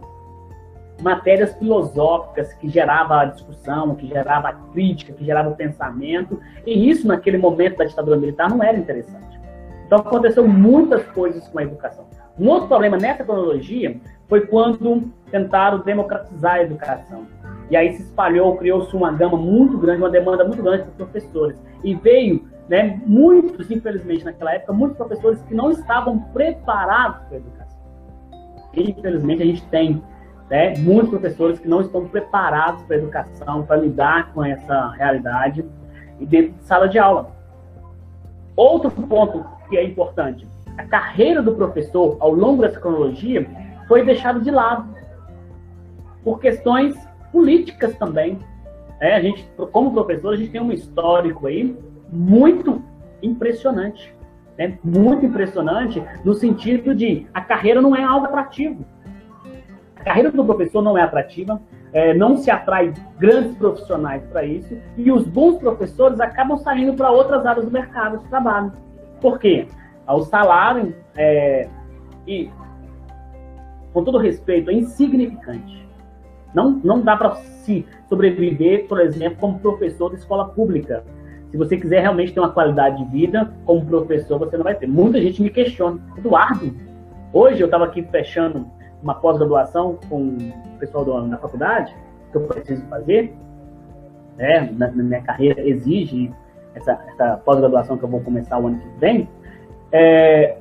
matérias 1.02 1.52
filosóficas 1.56 2.54
que 2.54 2.68
gerava 2.68 3.22
a 3.22 3.24
discussão, 3.24 3.96
que 3.96 4.06
gerava 4.06 4.48
a 4.48 4.52
crítica, 4.72 5.12
que 5.12 5.24
gerava 5.24 5.50
o 5.50 5.56
pensamento, 5.56 6.40
e 6.64 6.88
isso 6.88 7.08
naquele 7.08 7.38
momento 7.38 7.78
da 7.78 7.84
ditadura 7.84 8.16
militar 8.16 8.48
não 8.48 8.62
era 8.62 8.78
interessante. 8.78 9.40
Então 9.84 9.98
aconteceu 9.98 10.46
muitas 10.46 11.04
coisas 11.08 11.46
com 11.48 11.58
a 11.58 11.64
educação. 11.64 12.06
Um 12.38 12.48
outro 12.48 12.68
problema 12.68 12.96
nessa 12.96 13.24
cronologia 13.24 13.96
foi 14.28 14.46
quando 14.46 15.10
tentaram 15.30 15.80
democratizar 15.80 16.54
a 16.54 16.62
educação. 16.62 17.26
E 17.70 17.76
aí 17.76 17.92
se 17.94 18.02
espalhou, 18.02 18.56
criou-se 18.56 18.94
uma 18.94 19.12
gama 19.12 19.36
muito 19.36 19.78
grande, 19.78 20.02
uma 20.02 20.10
demanda 20.10 20.44
muito 20.44 20.62
grande 20.62 20.84
para 20.84 21.06
professores. 21.06 21.60
E 21.82 21.94
veio, 21.94 22.46
né, 22.68 23.00
muitos, 23.06 23.70
infelizmente, 23.70 24.24
naquela 24.24 24.54
época, 24.54 24.72
muitos 24.72 24.96
professores 24.96 25.40
que 25.42 25.54
não 25.54 25.70
estavam 25.70 26.18
preparados 26.32 27.20
para 27.26 27.36
a 27.36 27.40
educação. 27.40 27.78
E, 28.74 28.90
infelizmente, 28.90 29.42
a 29.42 29.46
gente 29.46 29.66
tem 29.68 30.02
né, 30.50 30.74
muitos 30.78 31.10
professores 31.10 31.58
que 31.58 31.68
não 31.68 31.80
estão 31.80 32.06
preparados 32.06 32.82
para 32.84 32.96
a 32.96 32.98
educação, 32.98 33.62
para 33.64 33.76
lidar 33.76 34.32
com 34.32 34.44
essa 34.44 34.90
realidade 34.90 35.64
e 36.20 36.26
dentro 36.26 36.52
de 36.52 36.64
sala 36.64 36.88
de 36.88 36.98
aula. 36.98 37.32
Outro 38.56 38.90
ponto 38.90 39.44
que 39.68 39.76
é 39.76 39.84
importante, 39.84 40.46
a 40.76 40.84
carreira 40.84 41.42
do 41.42 41.54
professor 41.54 42.16
ao 42.20 42.32
longo 42.32 42.62
dessa 42.62 42.78
cronologia 42.78 43.48
foi 43.88 44.04
deixada 44.04 44.40
de 44.40 44.50
lado 44.50 44.94
por 46.22 46.40
questões 46.40 46.94
políticas 47.34 47.96
também. 47.96 48.38
É, 49.00 49.16
a 49.16 49.20
gente, 49.20 49.44
como 49.72 49.92
professor, 49.92 50.32
a 50.32 50.36
gente 50.36 50.52
tem 50.52 50.60
um 50.60 50.70
histórico 50.70 51.48
aí 51.48 51.76
muito 52.08 52.80
impressionante. 53.20 54.14
Né? 54.56 54.78
Muito 54.84 55.26
impressionante 55.26 56.00
no 56.24 56.32
sentido 56.32 56.94
de 56.94 57.26
a 57.34 57.40
carreira 57.40 57.82
não 57.82 57.94
é 57.96 58.04
algo 58.04 58.26
atrativo. 58.26 58.84
A 59.96 60.04
carreira 60.04 60.30
do 60.30 60.44
professor 60.44 60.80
não 60.80 60.96
é 60.96 61.02
atrativa, 61.02 61.60
é, 61.92 62.14
não 62.14 62.36
se 62.36 62.50
atrai 62.50 62.92
grandes 63.18 63.56
profissionais 63.56 64.22
para 64.26 64.44
isso, 64.44 64.76
e 64.96 65.10
os 65.10 65.26
bons 65.26 65.58
professores 65.58 66.20
acabam 66.20 66.56
saindo 66.58 66.94
para 66.94 67.10
outras 67.10 67.44
áreas 67.44 67.64
do 67.64 67.70
mercado 67.70 68.18
de 68.18 68.28
trabalho. 68.28 68.72
Por 69.20 69.38
quê? 69.40 69.66
O 70.06 70.20
salário, 70.22 70.94
é, 71.16 71.66
e 72.26 72.50
com 73.92 74.04
todo 74.04 74.18
respeito, 74.18 74.70
é 74.70 74.74
insignificante. 74.74 75.83
Não, 76.54 76.80
não 76.84 77.00
dá 77.00 77.16
para 77.16 77.34
se 77.34 77.84
sobreviver, 78.08 78.86
por 78.86 79.00
exemplo, 79.00 79.38
como 79.40 79.58
professor 79.58 80.10
de 80.10 80.16
escola 80.16 80.48
pública. 80.48 81.04
Se 81.50 81.56
você 81.56 81.76
quiser 81.76 82.00
realmente 82.00 82.32
ter 82.32 82.40
uma 82.40 82.50
qualidade 82.50 83.04
de 83.04 83.10
vida 83.10 83.52
como 83.64 83.84
professor, 83.84 84.38
você 84.38 84.56
não 84.56 84.64
vai 84.64 84.74
ter. 84.74 84.86
Muita 84.86 85.20
gente 85.20 85.42
me 85.42 85.50
questiona. 85.50 86.00
Eduardo, 86.16 86.74
hoje 87.32 87.60
eu 87.60 87.66
estava 87.66 87.84
aqui 87.84 88.02
fechando 88.02 88.66
uma 89.02 89.14
pós-graduação 89.14 89.98
com 90.08 90.36
o 90.36 90.78
pessoal 90.78 91.04
do, 91.04 91.28
da 91.28 91.36
faculdade, 91.38 91.94
que 92.30 92.36
eu 92.36 92.42
preciso 92.42 92.82
fazer, 92.86 93.36
né, 94.36 94.68
na, 94.72 94.88
na 94.88 95.02
minha 95.02 95.22
carreira 95.22 95.60
exige 95.60 96.32
essa, 96.74 96.98
essa 97.08 97.36
pós-graduação 97.44 97.96
que 97.96 98.04
eu 98.04 98.08
vou 98.08 98.20
começar 98.20 98.58
o 98.58 98.66
ano 98.66 98.78
que 98.78 98.88
vem. 98.98 99.28
É, 99.92 100.58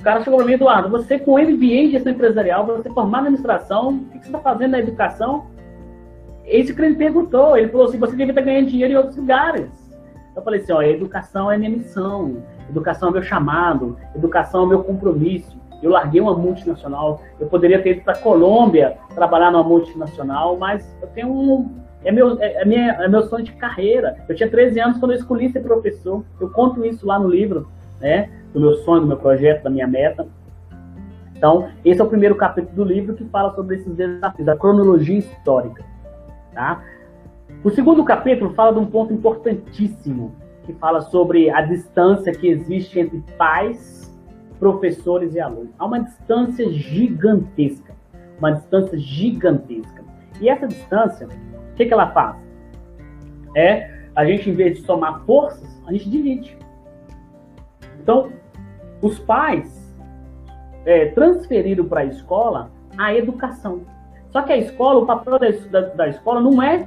o 0.00 0.02
cara 0.02 0.22
chegou 0.22 0.38
para 0.38 0.46
mim, 0.46 0.54
Eduardo, 0.54 0.88
você 0.88 1.18
com 1.18 1.38
MBA 1.38 1.64
em 1.64 1.90
gestão 1.90 2.12
empresarial, 2.12 2.64
você 2.64 2.88
formado 2.88 3.24
em 3.24 3.28
administração, 3.28 3.90
o 3.90 4.04
que 4.06 4.18
você 4.20 4.26
está 4.26 4.38
fazendo 4.38 4.70
na 4.70 4.78
educação? 4.78 5.46
Esse 6.46 6.74
cliente 6.74 6.96
perguntou, 6.96 7.56
ele 7.56 7.68
falou 7.68 7.86
assim, 7.86 7.98
você 7.98 8.16
devia 8.16 8.32
estar 8.32 8.40
ganhando 8.40 8.68
dinheiro 8.68 8.94
em 8.94 8.96
outros 8.96 9.16
lugares. 9.16 9.68
Eu 10.34 10.42
falei 10.42 10.60
assim, 10.60 10.72
ó, 10.72 10.80
educação 10.80 11.50
é 11.50 11.58
minha 11.58 11.70
missão, 11.70 12.42
educação 12.68 13.10
é 13.10 13.12
meu 13.12 13.22
chamado, 13.22 13.98
educação 14.16 14.64
é 14.64 14.68
meu 14.68 14.82
compromisso. 14.82 15.60
Eu 15.82 15.90
larguei 15.90 16.20
uma 16.20 16.34
multinacional, 16.34 17.20
eu 17.38 17.46
poderia 17.46 17.82
ter 17.82 17.96
ido 17.96 18.00
para 18.02 18.16
Colômbia 18.16 18.96
trabalhar 19.14 19.50
numa 19.50 19.64
multinacional, 19.64 20.56
mas 20.56 20.96
eu 21.02 21.08
tenho 21.08 21.28
um, 21.28 21.70
é 22.02 22.10
meu, 22.10 22.40
é, 22.40 22.62
é, 22.62 22.64
minha, 22.64 22.92
é 22.92 23.06
meu 23.06 23.22
sonho 23.24 23.44
de 23.44 23.52
carreira. 23.52 24.16
Eu 24.26 24.34
tinha 24.34 24.48
13 24.48 24.80
anos 24.80 24.98
quando 24.98 25.12
eu 25.12 25.18
escolhi 25.18 25.50
ser 25.50 25.60
professor. 25.60 26.24
Eu 26.40 26.48
conto 26.48 26.84
isso 26.86 27.06
lá 27.06 27.18
no 27.18 27.28
livro, 27.28 27.68
né? 28.00 28.30
do 28.52 28.60
meu 28.60 28.74
sonho, 28.78 29.02
do 29.02 29.06
meu 29.06 29.16
projeto, 29.16 29.62
da 29.62 29.70
minha 29.70 29.86
meta. 29.86 30.26
Então, 31.36 31.68
esse 31.84 32.00
é 32.00 32.04
o 32.04 32.08
primeiro 32.08 32.34
capítulo 32.36 32.76
do 32.76 32.84
livro 32.84 33.14
que 33.14 33.24
fala 33.24 33.54
sobre 33.54 33.76
esses 33.76 33.94
desafios, 33.94 34.48
a 34.48 34.56
cronologia 34.56 35.18
histórica. 35.18 35.84
Tá? 36.52 36.82
O 37.64 37.70
segundo 37.70 38.04
capítulo 38.04 38.52
fala 38.54 38.72
de 38.72 38.78
um 38.78 38.86
ponto 38.86 39.12
importantíssimo, 39.12 40.34
que 40.64 40.72
fala 40.74 41.00
sobre 41.00 41.50
a 41.50 41.62
distância 41.62 42.32
que 42.32 42.48
existe 42.48 43.00
entre 43.00 43.22
pais, 43.38 44.14
professores 44.58 45.34
e 45.34 45.40
alunos. 45.40 45.70
Há 45.78 45.86
uma 45.86 46.00
distância 46.00 46.70
gigantesca, 46.70 47.94
uma 48.38 48.52
distância 48.52 48.98
gigantesca. 48.98 50.04
E 50.40 50.48
essa 50.48 50.66
distância, 50.66 51.26
o 51.26 51.74
que, 51.74 51.86
que 51.86 51.92
ela 51.92 52.10
faz? 52.10 52.36
É, 53.56 53.90
a 54.14 54.24
gente, 54.24 54.50
em 54.50 54.52
vez 54.52 54.78
de 54.78 54.84
somar 54.84 55.24
forças, 55.24 55.82
a 55.86 55.92
gente 55.92 56.08
divide. 56.10 56.56
Então, 58.02 58.30
os 59.02 59.18
pais 59.18 59.94
é, 60.84 61.06
transferiram 61.06 61.84
para 61.84 62.00
a 62.00 62.04
escola 62.04 62.70
a 62.98 63.14
educação. 63.14 63.82
Só 64.30 64.42
que 64.42 64.52
a 64.52 64.56
escola, 64.56 65.00
o 65.00 65.06
papel 65.06 65.38
da, 65.38 65.48
da, 65.70 65.88
da 65.88 66.08
escola 66.08 66.40
não 66.40 66.62
é 66.62 66.86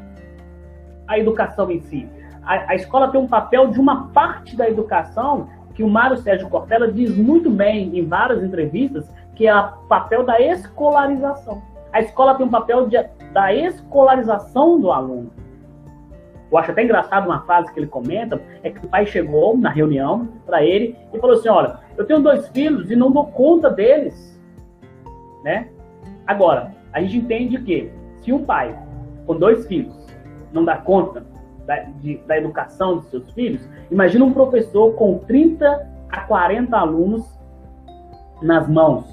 a 1.07 1.19
educação 1.19 1.69
em 1.69 1.81
si. 1.81 2.07
A, 2.43 2.71
a, 2.71 2.75
escola 2.75 3.09
tem 3.09 3.19
um 3.19 3.27
papel 3.27 3.67
de 3.67 3.79
uma 3.79 4.07
parte 4.09 4.55
da 4.55 4.69
educação 4.69 5.47
que 5.75 5.83
o 5.83 5.89
Mário 5.89 6.17
Sérgio 6.17 6.49
Cortella 6.49 6.91
diz 6.91 7.15
muito 7.15 7.49
bem 7.49 7.97
em 7.97 8.05
várias 8.05 8.43
entrevistas, 8.43 9.11
que 9.35 9.47
é 9.47 9.55
o 9.55 9.87
papel 9.87 10.25
da 10.25 10.39
escolarização. 10.39 11.61
A 11.91 12.01
escola 12.01 12.35
tem 12.35 12.45
um 12.45 12.49
papel 12.49 12.87
de, 12.87 12.97
da 13.31 13.53
escolarização 13.53 14.79
do 14.79 14.91
aluno. 14.91 15.31
Eu 16.53 16.59
acho 16.59 16.69
até 16.69 16.83
engraçado 16.83 17.25
uma 17.25 17.41
frase 17.41 17.73
que 17.73 17.79
ele 17.79 17.87
comenta, 17.87 18.39
é 18.61 18.69
que 18.69 18.85
o 18.85 18.87
pai 18.87 19.07
chegou 19.07 19.57
na 19.57 19.71
reunião 19.71 20.27
para 20.45 20.63
ele 20.63 20.95
e 21.11 21.19
falou 21.19 21.35
assim, 21.35 21.49
olha, 21.49 21.79
eu 21.97 22.05
tenho 22.05 22.21
dois 22.21 22.47
filhos 22.49 22.91
e 22.91 22.95
não 22.95 23.11
dou 23.11 23.25
conta 23.25 23.71
deles, 23.71 24.39
né? 25.43 25.69
Agora, 26.27 26.71
a 26.93 27.01
gente 27.01 27.17
entende 27.17 27.57
que 27.57 27.91
se 28.21 28.31
um 28.31 28.45
pai 28.45 28.77
com 29.25 29.35
dois 29.35 29.65
filhos 29.65 30.05
não 30.53 30.63
dá 30.63 30.77
conta 30.77 31.25
da, 31.65 31.79
de, 31.79 32.17
da 32.27 32.37
educação 32.37 32.99
de 32.99 33.07
seus 33.07 33.31
filhos, 33.31 33.67
imagina 33.89 34.23
um 34.23 34.31
professor 34.31 34.93
com 34.93 35.17
30 35.17 35.89
a 36.11 36.19
40 36.19 36.77
alunos 36.77 37.25
nas 38.43 38.69
mãos. 38.69 39.05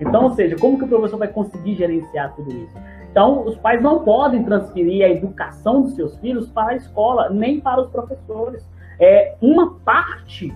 Então, 0.00 0.24
ou 0.24 0.30
seja, 0.30 0.56
como 0.56 0.78
que 0.78 0.84
o 0.84 0.88
professor 0.88 1.18
vai 1.18 1.28
conseguir 1.28 1.74
gerenciar 1.74 2.34
tudo 2.34 2.50
isso? 2.50 2.74
Então, 3.10 3.44
os 3.44 3.56
pais 3.56 3.82
não 3.82 4.04
podem 4.04 4.44
transferir 4.44 5.04
a 5.04 5.08
educação 5.08 5.82
dos 5.82 5.94
seus 5.94 6.16
filhos 6.18 6.48
para 6.48 6.72
a 6.72 6.76
escola, 6.76 7.28
nem 7.28 7.60
para 7.60 7.80
os 7.80 7.90
professores. 7.90 8.64
É 9.00 9.34
uma 9.40 9.74
parte 9.80 10.54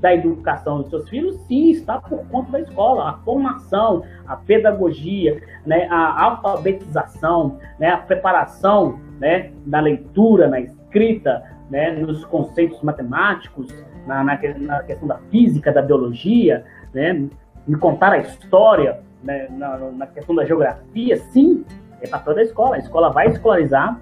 da 0.00 0.12
educação 0.12 0.78
dos 0.78 0.90
seus 0.90 1.08
filhos, 1.08 1.36
sim, 1.46 1.70
está 1.70 2.00
por 2.00 2.26
conta 2.26 2.52
da 2.52 2.60
escola. 2.60 3.10
A 3.10 3.12
formação, 3.18 4.02
a 4.26 4.34
pedagogia, 4.34 5.40
né, 5.64 5.86
a 5.88 6.24
alfabetização, 6.24 7.58
né, 7.78 7.90
a 7.90 7.98
preparação 7.98 8.98
né, 9.20 9.52
na 9.64 9.78
leitura, 9.78 10.48
na 10.48 10.58
escrita, 10.58 11.44
né, 11.70 11.92
nos 11.92 12.24
conceitos 12.24 12.82
matemáticos, 12.82 13.72
na, 14.04 14.24
na, 14.24 14.40
na 14.58 14.82
questão 14.82 15.06
da 15.06 15.18
física, 15.30 15.70
da 15.70 15.80
biologia, 15.80 16.64
né, 16.92 17.28
me 17.64 17.76
contar 17.78 18.12
a 18.12 18.18
história, 18.18 19.00
né, 19.22 19.46
na, 19.50 19.78
na 19.92 20.06
questão 20.08 20.34
da 20.34 20.44
geografia, 20.44 21.16
sim, 21.16 21.64
é 22.02 22.08
papel 22.08 22.34
da 22.34 22.42
escola. 22.42 22.76
A 22.76 22.78
escola 22.78 23.10
vai 23.10 23.28
escolarizar 23.28 24.00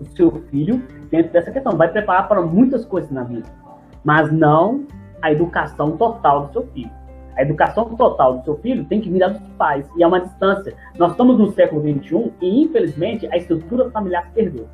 o 0.00 0.04
seu 0.16 0.30
filho 0.50 0.82
dentro 1.10 1.32
dessa 1.32 1.50
questão, 1.50 1.76
vai 1.76 1.88
preparar 1.88 2.28
para 2.28 2.40
muitas 2.42 2.84
coisas 2.84 3.10
na 3.10 3.22
vida, 3.22 3.46
mas 4.02 4.32
não 4.32 4.86
a 5.20 5.30
educação 5.30 5.96
total 5.96 6.46
do 6.46 6.52
seu 6.52 6.66
filho. 6.68 6.90
A 7.36 7.42
educação 7.42 7.84
total 7.96 8.38
do 8.38 8.44
seu 8.44 8.56
filho 8.58 8.84
tem 8.84 9.00
que 9.00 9.10
vir 9.10 9.26
dos 9.28 9.40
pais, 9.56 9.88
e 9.96 10.02
é 10.02 10.06
uma 10.06 10.20
distância. 10.20 10.74
Nós 10.98 11.12
estamos 11.12 11.38
no 11.38 11.52
século 11.52 11.80
XXI 11.80 12.32
e, 12.40 12.62
infelizmente, 12.62 13.26
a 13.32 13.36
estrutura 13.36 13.90
familiar 13.90 14.26
se 14.26 14.32
perdeu. 14.32 14.68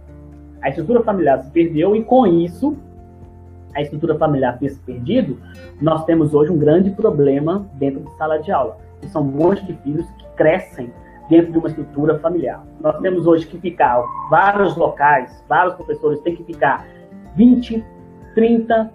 A 0.61 0.69
estrutura 0.69 1.03
familiar 1.03 1.43
se 1.43 1.51
perdeu 1.51 1.95
e, 1.95 2.03
com 2.03 2.27
isso, 2.27 2.77
a 3.75 3.83
estrutura 3.83 4.17
familiar 4.17 4.59
ter 4.59 4.71
se 4.71 4.81
perdido, 4.81 5.39
nós 5.81 6.05
temos 6.05 6.35
hoje 6.35 6.51
um 6.51 6.59
grande 6.59 6.91
problema 6.91 7.69
dentro 7.75 8.01
de 8.01 8.17
sala 8.17 8.39
de 8.39 8.51
aula. 8.51 8.79
Que 9.01 9.09
são 9.09 9.23
um 9.23 9.31
monte 9.31 9.65
de 9.65 9.75
filhos 9.75 10.11
que 10.19 10.27
crescem 10.37 10.91
dentro 11.29 11.53
de 11.53 11.59
uma 11.59 11.69
estrutura 11.69 12.19
familiar. 12.19 12.65
Nós 12.81 12.99
temos 13.01 13.27
hoje 13.27 13.47
que 13.47 13.59
ficar, 13.59 14.03
vários 14.31 14.77
locais, 14.77 15.45
vários 15.49 15.75
professores 15.75 16.21
têm 16.21 16.35
que 16.35 16.45
ficar 16.45 16.87
20, 17.37 17.85
30 18.35 18.91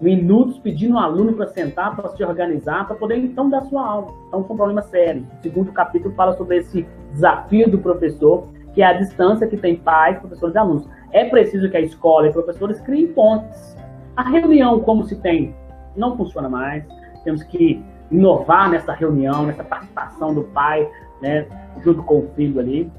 minutos 0.00 0.58
pedindo 0.58 0.94
um 0.94 0.98
aluno 0.98 1.32
para 1.32 1.46
sentar, 1.46 1.94
para 1.94 2.08
se 2.10 2.24
organizar, 2.24 2.86
para 2.86 2.96
poder 2.96 3.16
então 3.18 3.48
dar 3.48 3.62
sua 3.62 3.86
aula. 3.86 4.08
Então, 4.28 4.44
são 4.46 4.56
problemas 4.56 4.86
sérios. 4.86 5.24
O 5.38 5.42
segundo 5.42 5.72
capítulo 5.72 6.12
fala 6.14 6.32
sobre 6.36 6.58
esse 6.58 6.86
desafio 7.12 7.70
do 7.70 7.78
professor, 7.78 8.48
que 8.74 8.82
é 8.82 8.86
a 8.86 8.92
distância 8.94 9.46
que 9.46 9.56
tem 9.56 9.76
pais, 9.76 10.18
professores 10.18 10.54
e 10.54 10.58
alunos. 10.58 10.88
É 11.12 11.24
preciso 11.26 11.70
que 11.70 11.76
a 11.76 11.80
escola 11.80 12.28
e 12.28 12.32
professores 12.32 12.80
criem 12.80 13.08
pontes. 13.08 13.76
A 14.16 14.22
reunião, 14.22 14.80
como 14.80 15.04
se 15.04 15.16
tem, 15.16 15.54
não 15.96 16.16
funciona 16.16 16.48
mais. 16.48 16.84
Temos 17.22 17.42
que 17.44 17.82
inovar 18.10 18.70
nessa 18.70 18.92
reunião, 18.92 19.46
nessa 19.46 19.62
participação 19.62 20.34
do 20.34 20.42
pai, 20.42 20.88
né, 21.22 21.46
junto 21.82 22.02
com 22.02 22.18
o 22.18 22.28
filho 22.34 22.60
ali. 22.60 22.90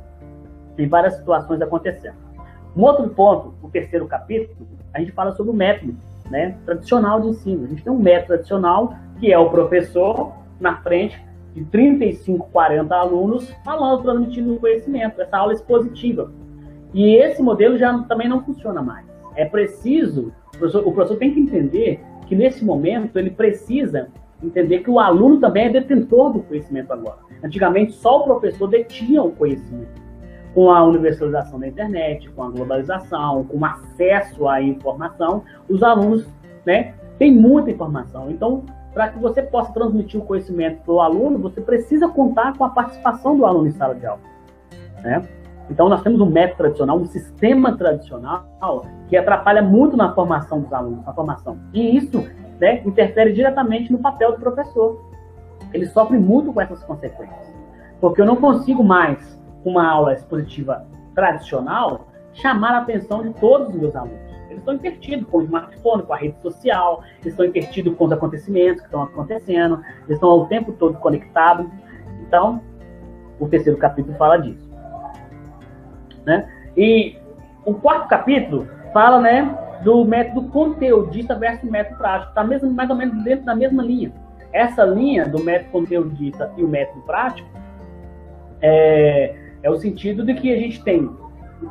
Tem 0.76 0.88
várias 0.88 1.18
situações 1.18 1.62
acontecendo. 1.62 2.16
Um 2.76 2.82
outro 2.82 3.08
ponto, 3.10 3.54
o 3.62 3.70
terceiro 3.70 4.08
capítulo, 4.08 4.68
a 4.94 5.00
gente 5.00 5.12
fala 5.12 5.32
sobre 5.34 5.52
o 5.52 5.56
método 5.56 5.96
né, 6.32 6.58
tradicional 6.66 7.22
de 7.22 7.28
ensino. 7.28 7.66
A 7.66 7.68
gente 7.68 7.84
tem 7.84 7.94
um 7.94 8.00
método 8.00 8.28
tradicional, 8.28 8.96
que 9.20 9.32
é 9.32 9.38
o 9.38 9.50
professor 9.50 10.34
na 10.60 10.78
frente, 10.78 11.22
de 11.54 11.64
35, 11.66 12.50
40 12.52 12.96
alunos 12.96 13.54
falando, 13.64 14.02
transmitindo 14.02 14.58
conhecimento, 14.58 15.22
essa 15.22 15.38
aula 15.38 15.54
expositiva. 15.54 16.32
E 16.94 17.16
esse 17.16 17.42
modelo 17.44 17.78
já 17.78 17.96
também 18.04 18.28
não 18.28 18.44
funciona 18.44 18.82
mais. 18.82 19.06
É 19.36 19.46
preciso, 19.46 20.32
o 20.48 20.58
professor, 20.58 20.88
o 20.88 20.92
professor 20.92 21.18
tem 21.18 21.34
que 21.34 21.40
entender 21.40 22.02
que 22.26 22.36
nesse 22.36 22.64
momento 22.64 23.18
ele 23.18 23.30
precisa 23.30 24.10
entender 24.44 24.80
que 24.80 24.90
o 24.90 25.00
aluno 25.00 25.40
também 25.40 25.66
é 25.66 25.70
detentor 25.70 26.34
do 26.34 26.40
conhecimento 26.42 26.92
agora. 26.92 27.18
Antigamente 27.44 27.94
só 27.94 28.22
o 28.22 28.24
professor 28.24 28.68
detinha 28.68 29.24
o 29.24 29.32
conhecimento. 29.32 30.02
Com 30.54 30.70
a 30.70 30.84
universalização 30.84 31.60
da 31.60 31.68
internet, 31.68 32.30
com 32.30 32.44
a 32.44 32.50
globalização, 32.50 33.44
com 33.46 33.58
o 33.58 33.66
acesso 33.66 34.48
à 34.48 34.62
informação, 34.62 35.44
os 35.68 35.82
alunos 35.82 36.28
né, 36.66 36.94
têm 37.18 37.34
muita 37.34 37.72
informação. 37.72 38.30
Então, 38.30 38.64
para 38.94 39.10
que 39.10 39.18
você 39.18 39.42
possa 39.42 39.74
transmitir 39.74 40.20
o 40.20 40.24
conhecimento 40.24 40.84
para 40.84 40.94
o 40.94 41.02
aluno, 41.02 41.40
você 41.40 41.60
precisa 41.60 42.08
contar 42.08 42.56
com 42.56 42.64
a 42.64 42.70
participação 42.70 43.36
do 43.36 43.46
aluno 43.46 43.68
em 43.68 43.72
sala 43.72 43.96
de 43.96 44.06
aula. 44.06 44.22
Né? 45.02 45.28
Então, 45.70 45.90
nós 45.90 46.04
temos 46.04 46.22
um 46.22 46.28
método 46.28 46.58
tradicional, 46.58 47.00
um 47.00 47.06
sistema 47.06 47.76
tradicional 47.76 48.86
que 49.10 49.18
atrapalha 49.18 49.62
muito 49.62 49.98
na 49.98 50.14
formação 50.14 50.62
dos 50.62 50.72
alunos, 50.72 51.04
na 51.04 51.14
formação. 51.14 51.58
E 51.74 51.98
isso 51.98 52.24
né, 52.60 52.82
interfere 52.86 53.34
diretamente 53.34 53.92
no 53.92 54.00
papel 54.00 54.34
do 54.34 54.40
professor. 54.40 55.04
Ele 55.74 55.86
sofre 55.88 56.18
muito 56.18 56.54
com 56.54 56.62
essas 56.62 56.84
consequências. 56.84 57.54
Porque 58.00 58.22
eu 58.22 58.26
não 58.26 58.36
consigo 58.36 58.84
mais, 58.84 59.40
com 59.64 59.72
uma 59.72 59.88
aula 59.88 60.14
expositiva 60.14 60.86
tradicional, 61.16 62.08
chamar 62.34 62.74
a 62.74 62.78
atenção 62.80 63.24
de 63.24 63.34
todos 63.36 63.70
os 63.70 63.76
meus 63.76 63.96
alunos. 63.96 64.20
Eles 64.50 64.60
estão 64.60 64.76
intertidos 64.76 65.28
com 65.30 65.38
o 65.40 65.44
smartphone, 65.44 66.04
com 66.04 66.14
a 66.14 66.18
rede 66.18 66.40
social, 66.42 67.04
eles 67.22 67.34
estão 67.34 67.46
intertidos 67.46 67.96
com 67.96 68.06
os 68.06 68.12
acontecimentos 68.12 68.82
que 68.82 68.88
estão 68.88 69.04
acontecendo, 69.04 69.82
eles 70.06 70.18
estão 70.18 70.30
o 70.30 70.46
tempo 70.46 70.74
todo 70.74 70.98
conectados. 71.00 71.66
Então, 72.22 72.62
o 73.40 73.48
terceiro 73.48 73.80
capítulo 73.80 74.16
fala 74.18 74.38
disso. 74.38 74.70
Né? 76.26 76.48
E 76.78 77.18
o 77.66 77.74
quarto 77.74 78.08
capítulo 78.08 78.68
fala 78.94 79.20
né, 79.20 79.58
do 79.84 80.04
método 80.06 80.50
conteudista 80.50 81.36
versus 81.36 81.70
método 81.70 81.98
prático. 81.98 82.30
Está 82.30 82.44
mais 82.44 82.90
ou 82.90 82.96
menos 82.96 83.24
dentro 83.24 83.46
da 83.46 83.56
mesma 83.56 83.84
linha. 83.84 84.12
Essa 84.52 84.84
linha 84.86 85.28
do 85.28 85.44
método 85.44 85.72
conteudista 85.72 86.52
e 86.58 86.64
o 86.64 86.68
método 86.68 87.02
prático 87.02 87.50
é, 88.62 89.36
é 89.62 89.70
o 89.70 89.78
sentido 89.78 90.24
de 90.24 90.34
que 90.34 90.54
a 90.54 90.58
gente 90.58 90.84
tem 90.84 91.10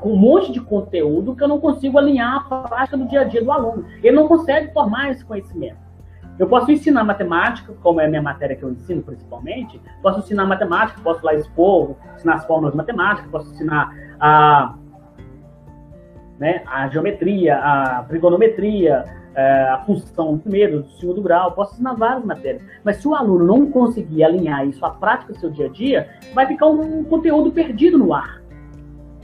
um 0.03 0.17
monte 0.17 0.53
de 0.53 0.61
conteúdo 0.61 1.37
que 1.37 1.43
eu 1.43 1.49
não 1.49 1.61
consigo 1.61 1.99
alinhar 1.99 2.47
à 2.51 2.69
prática 2.69 2.97
do 2.97 3.07
dia 3.07 3.21
a 3.21 3.25
dia 3.25 3.43
do 3.43 3.53
aluno. 3.53 3.85
Ele 4.03 4.17
não 4.17 4.27
consegue 4.27 4.73
formar 4.73 5.11
esse 5.11 5.25
conhecimento. 5.25 5.77
Eu 6.39 6.49
posso 6.49 6.71
ensinar 6.73 7.05
matemática, 7.05 7.75
como 7.83 8.01
é 8.01 8.07
a 8.07 8.09
minha 8.09 8.23
matéria 8.23 8.57
que 8.57 8.63
eu 8.63 8.71
ensino 8.71 9.03
principalmente, 9.03 9.81
posso 10.03 10.21
ensinar 10.21 10.47
matemática, 10.47 10.99
posso 11.03 11.25
lá 11.25 11.35
expor, 11.35 11.95
ensinar 12.17 12.37
as 12.37 12.47
fórmulas 12.47 12.73
de 12.73 12.79
matemática, 12.79 13.29
posso 13.31 13.53
ensinar 13.53 13.95
a, 14.19 14.75
né, 16.43 16.65
a 16.67 16.89
geometria, 16.89 17.57
a 17.57 18.03
trigonometria, 18.03 19.05
é, 19.33 19.43
a 19.69 19.79
função 19.87 20.33
do 20.33 20.41
primeiro, 20.41 20.83
do 20.83 20.91
segundo 20.91 21.23
grau, 21.23 21.53
posso 21.53 21.75
ensinar 21.75 21.95
várias 21.95 22.25
matérias. 22.25 22.65
Mas 22.83 22.97
se 22.97 23.07
o 23.07 23.15
aluno 23.15 23.47
não 23.47 23.71
conseguir 23.71 24.25
alinhar 24.25 24.67
isso 24.67 24.85
à 24.85 24.91
prática 24.91 25.33
do 25.33 25.39
seu 25.39 25.51
dia 25.51 25.67
a 25.67 25.69
dia, 25.69 26.11
vai 26.35 26.45
ficar 26.49 26.67
um 26.67 27.05
conteúdo 27.05 27.53
perdido 27.53 27.97
no 27.97 28.13
ar. 28.13 28.43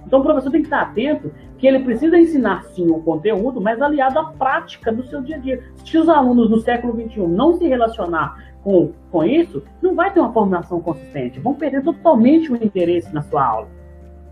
Então 0.06 0.20
o 0.20 0.22
professor 0.22 0.52
tem 0.52 0.60
que 0.60 0.68
estar 0.68 0.80
atento 0.80 1.32
que 1.58 1.66
ele 1.66 1.80
precisa 1.80 2.16
ensinar 2.16 2.62
sim 2.66 2.88
o 2.88 3.00
conteúdo, 3.00 3.60
mas 3.60 3.82
aliado 3.82 4.16
à 4.20 4.26
prática 4.26 4.92
do 4.92 5.02
seu 5.02 5.20
dia 5.20 5.34
a 5.34 5.40
dia. 5.40 5.64
Se 5.84 5.98
os 5.98 6.08
alunos 6.08 6.48
do 6.48 6.60
século 6.60 6.94
XXI 6.94 7.26
não 7.26 7.54
se 7.54 7.66
relacionar 7.66 8.52
com, 8.62 8.92
com 9.10 9.24
isso, 9.24 9.64
não 9.82 9.96
vai 9.96 10.12
ter 10.12 10.20
uma 10.20 10.32
formação 10.32 10.80
consistente, 10.80 11.40
vão 11.40 11.54
perder 11.54 11.82
totalmente 11.82 12.52
o 12.52 12.54
interesse 12.54 13.12
na 13.12 13.22
sua 13.22 13.44
aula, 13.44 13.68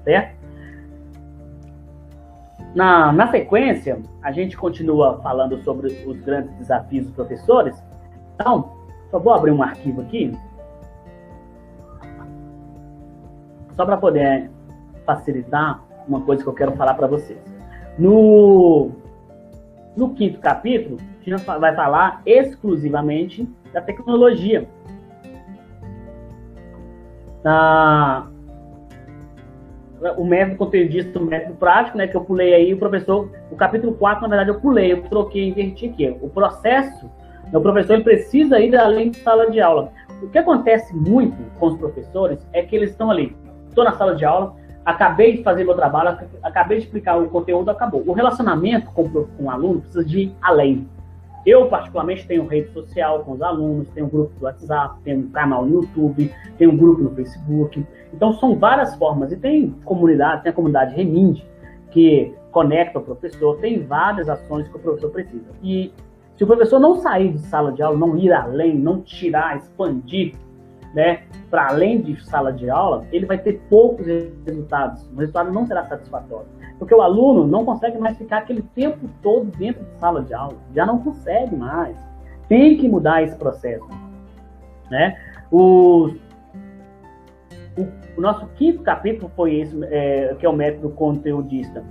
certo? 0.04 0.35
Na, 2.76 3.10
na 3.10 3.30
sequência, 3.30 4.02
a 4.22 4.30
gente 4.30 4.54
continua 4.54 5.18
falando 5.22 5.56
sobre 5.62 5.86
os 6.06 6.20
grandes 6.20 6.54
desafios 6.56 7.06
dos 7.06 7.14
professores. 7.14 7.82
Então, 8.34 8.70
só 9.10 9.18
vou 9.18 9.32
abrir 9.32 9.50
um 9.50 9.62
arquivo 9.62 10.02
aqui, 10.02 10.36
só 13.74 13.86
para 13.86 13.96
poder 13.96 14.50
facilitar 15.06 15.82
uma 16.06 16.20
coisa 16.20 16.42
que 16.42 16.48
eu 16.50 16.52
quero 16.52 16.72
falar 16.72 16.92
para 16.92 17.06
vocês. 17.06 17.40
No, 17.98 18.90
no 19.96 20.12
quinto 20.12 20.38
capítulo, 20.38 20.98
a 21.00 21.30
gente 21.30 21.42
vai 21.44 21.74
falar 21.74 22.20
exclusivamente 22.26 23.48
da 23.72 23.80
tecnologia. 23.80 24.68
Ah, 27.42 28.26
o 30.16 30.24
método 30.24 30.56
conteudista, 30.56 31.18
o 31.18 31.24
método 31.24 31.54
prático, 31.54 31.96
né, 31.96 32.06
que 32.06 32.16
eu 32.16 32.20
pulei 32.20 32.54
aí, 32.54 32.74
o 32.74 32.78
professor, 32.78 33.30
o 33.50 33.56
capítulo 33.56 33.94
4, 33.94 34.22
na 34.22 34.28
verdade, 34.28 34.50
eu 34.50 34.60
pulei, 34.60 34.92
eu 34.92 35.02
troquei, 35.02 35.48
inverti 35.48 35.86
aqui. 35.86 36.16
O 36.20 36.28
processo, 36.28 37.10
o 37.52 37.60
professor 37.60 37.94
ele 37.94 38.04
precisa 38.04 38.60
ir 38.60 38.76
além 38.76 39.10
de 39.10 39.18
sala 39.18 39.50
de 39.50 39.60
aula. 39.60 39.90
O 40.22 40.28
que 40.28 40.38
acontece 40.38 40.94
muito 40.94 41.36
com 41.58 41.66
os 41.66 41.78
professores 41.78 42.46
é 42.52 42.62
que 42.62 42.76
eles 42.76 42.90
estão 42.90 43.10
ali, 43.10 43.36
estou 43.68 43.84
na 43.84 43.92
sala 43.92 44.14
de 44.14 44.24
aula, 44.24 44.54
acabei 44.84 45.36
de 45.36 45.42
fazer 45.42 45.64
meu 45.64 45.74
trabalho, 45.74 46.18
acabei 46.42 46.78
de 46.78 46.84
explicar 46.84 47.16
o 47.16 47.28
conteúdo, 47.28 47.70
acabou. 47.70 48.02
O 48.06 48.12
relacionamento 48.12 48.90
com, 48.92 49.08
com 49.08 49.44
o 49.44 49.50
aluno 49.50 49.80
precisa 49.80 50.04
de 50.04 50.20
ir 50.20 50.34
além. 50.40 50.88
Eu, 51.46 51.68
particularmente, 51.68 52.26
tenho 52.26 52.44
rede 52.44 52.72
social 52.72 53.22
com 53.22 53.32
os 53.32 53.40
alunos, 53.40 53.88
tenho 53.90 54.06
um 54.06 54.10
grupo 54.10 54.36
do 54.36 54.44
WhatsApp, 54.46 55.00
tenho 55.04 55.20
um 55.20 55.30
canal 55.30 55.64
no 55.64 55.74
YouTube, 55.74 56.34
tenho 56.58 56.72
um 56.72 56.76
grupo 56.76 57.02
no 57.02 57.10
Facebook. 57.14 57.86
Então, 58.12 58.32
são 58.32 58.58
várias 58.58 58.96
formas. 58.96 59.30
E 59.30 59.36
tem 59.36 59.70
comunidade, 59.84 60.42
tem 60.42 60.50
a 60.50 60.54
comunidade 60.54 60.96
Reminde, 60.96 61.46
que 61.92 62.34
conecta 62.50 62.98
o 62.98 63.02
professor, 63.02 63.58
tem 63.58 63.86
várias 63.86 64.28
ações 64.28 64.66
que 64.66 64.76
o 64.76 64.80
professor 64.80 65.10
precisa. 65.10 65.46
E 65.62 65.92
se 66.36 66.42
o 66.42 66.46
professor 66.46 66.80
não 66.80 66.96
sair 66.96 67.32
de 67.32 67.38
sala 67.40 67.70
de 67.70 67.80
aula, 67.80 67.96
não 67.96 68.16
ir 68.18 68.32
além, 68.32 68.76
não 68.76 69.00
tirar, 69.00 69.56
expandir 69.56 70.34
né, 70.94 71.24
para 71.50 71.68
além 71.68 72.00
de 72.00 72.18
sala 72.24 72.52
de 72.52 72.68
aula, 72.70 73.06
ele 73.12 73.26
vai 73.26 73.38
ter 73.38 73.60
poucos 73.68 74.06
resultados. 74.44 75.06
O 75.14 75.16
resultado 75.16 75.52
não 75.52 75.66
será 75.66 75.84
satisfatório. 75.84 76.46
Porque 76.78 76.94
o 76.94 77.00
aluno 77.00 77.46
não 77.46 77.64
consegue 77.64 77.98
mais 77.98 78.16
ficar 78.18 78.38
aquele 78.38 78.62
tempo 78.62 79.08
todo 79.22 79.44
dentro 79.56 79.84
de 79.84 79.98
sala 79.98 80.22
de 80.22 80.34
aula. 80.34 80.56
Já 80.74 80.84
não 80.84 80.98
consegue 80.98 81.56
mais. 81.56 81.96
Tem 82.48 82.76
que 82.76 82.88
mudar 82.88 83.22
esse 83.22 83.36
processo. 83.36 83.86
Né? 84.90 85.18
O, 85.50 86.10
o, 87.76 87.86
o 88.16 88.20
nosso 88.20 88.46
quinto 88.56 88.82
capítulo 88.82 89.30
foi 89.34 89.56
esse, 89.56 89.76
é, 89.84 90.34
que 90.38 90.44
é 90.44 90.48
o 90.48 90.52
método 90.52 90.90
conteudista. 90.90 91.82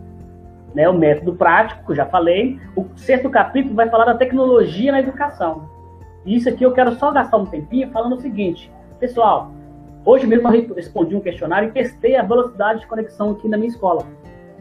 Né, 0.74 0.90
o 0.90 0.94
método 0.94 1.34
prático, 1.36 1.86
que 1.86 1.92
eu 1.94 1.96
já 1.96 2.06
falei. 2.06 2.60
O 2.76 2.86
sexto 2.98 3.30
capítulo 3.30 3.76
vai 3.76 3.90
falar 3.90 4.06
da 4.06 4.16
tecnologia 4.16 4.92
na 4.92 5.00
educação. 5.00 5.70
E 6.26 6.36
isso 6.36 6.50
aqui 6.50 6.64
eu 6.64 6.74
quero 6.74 6.96
só 6.96 7.12
gastar 7.12 7.38
um 7.38 7.46
tempinho 7.46 7.90
falando 7.92 8.14
o 8.14 8.22
seguinte: 8.22 8.70
Pessoal, 9.00 9.52
hoje 10.04 10.28
mesmo 10.28 10.54
eu 10.54 10.74
respondi 10.74 11.16
um 11.16 11.22
questionário 11.22 11.70
e 11.70 11.72
testei 11.72 12.18
a 12.18 12.24
velocidade 12.24 12.82
de 12.82 12.88
conexão 12.88 13.32
aqui 13.32 13.48
na 13.48 13.56
minha 13.56 13.70
escola, 13.70 14.04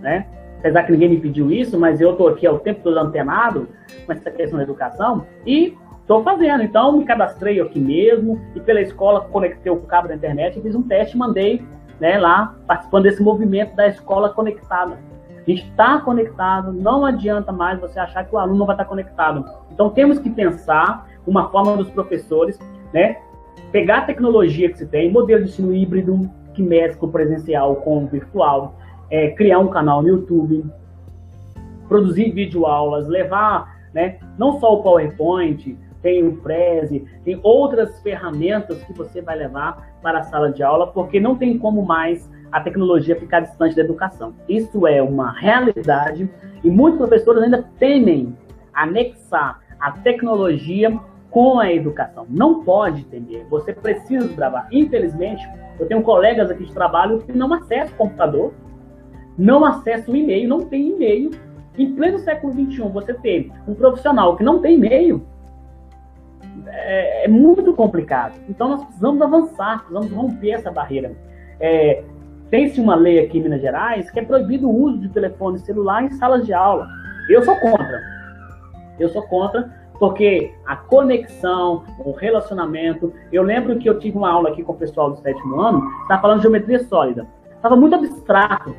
né? 0.05 0.27
Apesar 0.59 0.85
que 0.85 0.93
ninguém 0.93 1.09
me 1.09 1.21
pediu 1.21 1.51
isso, 1.51 1.79
mas 1.79 2.01
eu 2.01 2.13
estou 2.13 2.29
aqui 2.29 2.47
ao 2.47 2.59
tempo 2.59 2.81
todo 2.83 2.97
antenado 2.97 3.69
com 4.07 4.13
essa 4.13 4.31
questão 4.31 4.59
da 4.59 4.63
educação 4.63 5.27
e 5.45 5.77
estou 6.01 6.23
fazendo. 6.23 6.63
Então, 6.63 6.97
me 6.97 7.05
cadastrei 7.05 7.61
aqui 7.61 7.81
mesmo 7.81 8.41
e 8.55 8.61
pela 8.61 8.81
escola 8.81 9.23
conectei 9.23 9.73
o 9.73 9.81
cabo 9.81 10.09
da 10.09 10.15
internet, 10.15 10.61
fiz 10.61 10.75
um 10.75 10.83
teste 10.83 11.19
mandei 11.19 11.63
né, 11.99 12.19
lá, 12.19 12.55
participando 12.67 13.05
desse 13.05 13.23
movimento 13.23 13.75
da 13.75 13.89
escola 13.89 14.31
conectada. 14.31 14.99
A 15.47 15.51
gente 15.51 15.69
está 15.69 16.01
conectado, 16.01 16.73
não 16.73 17.05
adianta 17.05 17.53
mais 17.53 17.79
você 17.79 17.99
achar 17.99 18.25
que 18.25 18.35
o 18.35 18.39
aluno 18.39 18.61
não 18.61 18.67
vai 18.67 18.75
estar 18.75 18.87
conectado. 18.87 19.45
Então, 19.71 19.91
temos 19.91 20.19
que 20.19 20.31
pensar 20.31 21.07
uma 21.27 21.51
forma 21.51 21.77
dos 21.77 21.91
professores 21.91 22.59
né, 22.93 23.19
pegar 23.71 23.99
a 23.99 24.03
tecnologia 24.03 24.71
que 24.71 24.79
se 24.79 24.87
tem, 24.87 25.11
modelo 25.11 25.45
de 25.45 25.51
ensino 25.51 25.75
híbrido, 25.75 26.31
que 26.55 26.63
mescla 26.63 27.09
o 27.09 27.13
presencial 27.13 27.77
com 27.77 28.05
o 28.05 28.07
virtual, 28.07 28.75
é, 29.11 29.31
criar 29.31 29.59
um 29.59 29.69
canal 29.69 30.03
no 30.03 30.09
YouTube, 30.09 30.65
produzir 31.89 32.31
videoaulas, 32.33 33.09
levar 33.09 33.75
né, 33.93 34.19
não 34.39 34.59
só 34.59 34.75
o 34.75 34.83
PowerPoint, 34.83 35.79
tem 36.03 36.27
o 36.27 36.37
Prezi, 36.37 37.07
tem 37.25 37.41
outras 37.43 37.99
ferramentas 38.03 38.83
que 38.85 38.93
você 38.93 39.23
vai 39.23 39.37
levar 39.37 39.97
para 40.03 40.19
a 40.19 40.23
sala 40.25 40.53
de 40.53 40.63
aula, 40.63 40.89
porque 40.89 41.19
não 41.19 41.35
tem 41.35 41.59
como 41.59 41.83
mais 41.83 42.31
a 42.53 42.61
tecnologia 42.61 43.19
ficar 43.19 43.41
distante 43.41 43.75
da 43.75 43.83
educação. 43.83 44.35
Isso 44.47 44.87
é 44.87 45.03
uma 45.03 45.33
realidade 45.33 46.29
e 46.63 46.71
muitos 46.71 46.99
professores 46.99 47.43
ainda 47.43 47.65
temem 47.79 48.37
anexar 48.73 49.61
a 49.81 49.93
tecnologia 49.93 50.97
com 51.31 51.59
a 51.59 51.73
educação. 51.73 52.27
Não 52.29 52.63
pode 52.63 53.05
temer, 53.07 53.47
você 53.49 53.73
precisa 53.73 54.29
gravar. 54.29 54.69
Infelizmente, 54.71 55.43
eu 55.81 55.87
tenho 55.87 56.03
colegas 56.03 56.51
aqui 56.51 56.65
de 56.65 56.73
trabalho 56.73 57.21
que 57.21 57.33
não 57.33 57.53
acessam 57.53 57.97
computador, 57.97 58.53
não 59.37 59.65
acessam 59.65 60.15
o 60.15 60.17
e-mail, 60.17 60.49
não 60.49 60.61
tem 60.61 60.91
e-mail. 60.91 61.31
Em 61.77 61.93
pleno 61.93 62.19
século 62.21 62.53
XXI, 62.53 62.83
você 62.89 63.13
ter 63.15 63.51
um 63.67 63.75
profissional 63.75 64.37
que 64.37 64.45
não 64.45 64.61
tem 64.61 64.77
e-mail, 64.77 65.27
é, 66.67 67.25
é, 67.25 67.29
muito 67.29 67.73
complicado. 67.73 68.35
Então 68.49 68.69
nós 68.69 68.85
precisamos 68.85 69.21
avançar, 69.21 69.79
precisamos 69.79 70.13
romper 70.13 70.51
essa 70.51 70.71
barreira. 70.71 71.13
É, 71.59 72.05
Tem-se 72.51 72.81
uma 72.81 72.95
lei 72.95 73.21
aqui 73.21 73.39
em 73.39 73.43
Minas 73.43 73.61
Gerais 73.61 74.11
que 74.11 74.21
é 74.21 74.25
proibido 74.25 74.69
o 74.69 74.83
uso 74.83 74.99
de 74.99 75.09
telefone 75.09 75.59
celular 75.59 76.05
em 76.05 76.11
salas 76.13 76.47
de 76.47 76.53
aula. 76.53 76.87
Eu 77.29 77.43
sou 77.43 77.57
contra. 77.57 78.01
Eu 78.99 79.09
sou 79.09 79.23
contra 79.23 79.73
porque 79.99 80.53
a 80.67 80.77
conexão, 80.77 81.85
o 81.99 82.13
relacionamento. 82.13 83.13
Eu 83.33 83.43
lembro 83.43 83.79
que 83.79 83.89
eu 83.89 83.99
tive 83.99 84.19
uma 84.19 84.31
aula 84.31 84.51
aqui 84.51 84.63
com 84.63 84.73
o 84.73 84.77
pessoal 84.77 85.11
do 85.11 85.17
sétimo 85.21 85.61
ano, 85.61 85.83
estava 86.03 86.21
falando 86.21 86.39
de 86.39 86.43
geometria 86.43 86.81
sólida. 86.85 87.27
Estava 87.57 87.77
muito 87.77 87.95
abstrato. 87.95 88.75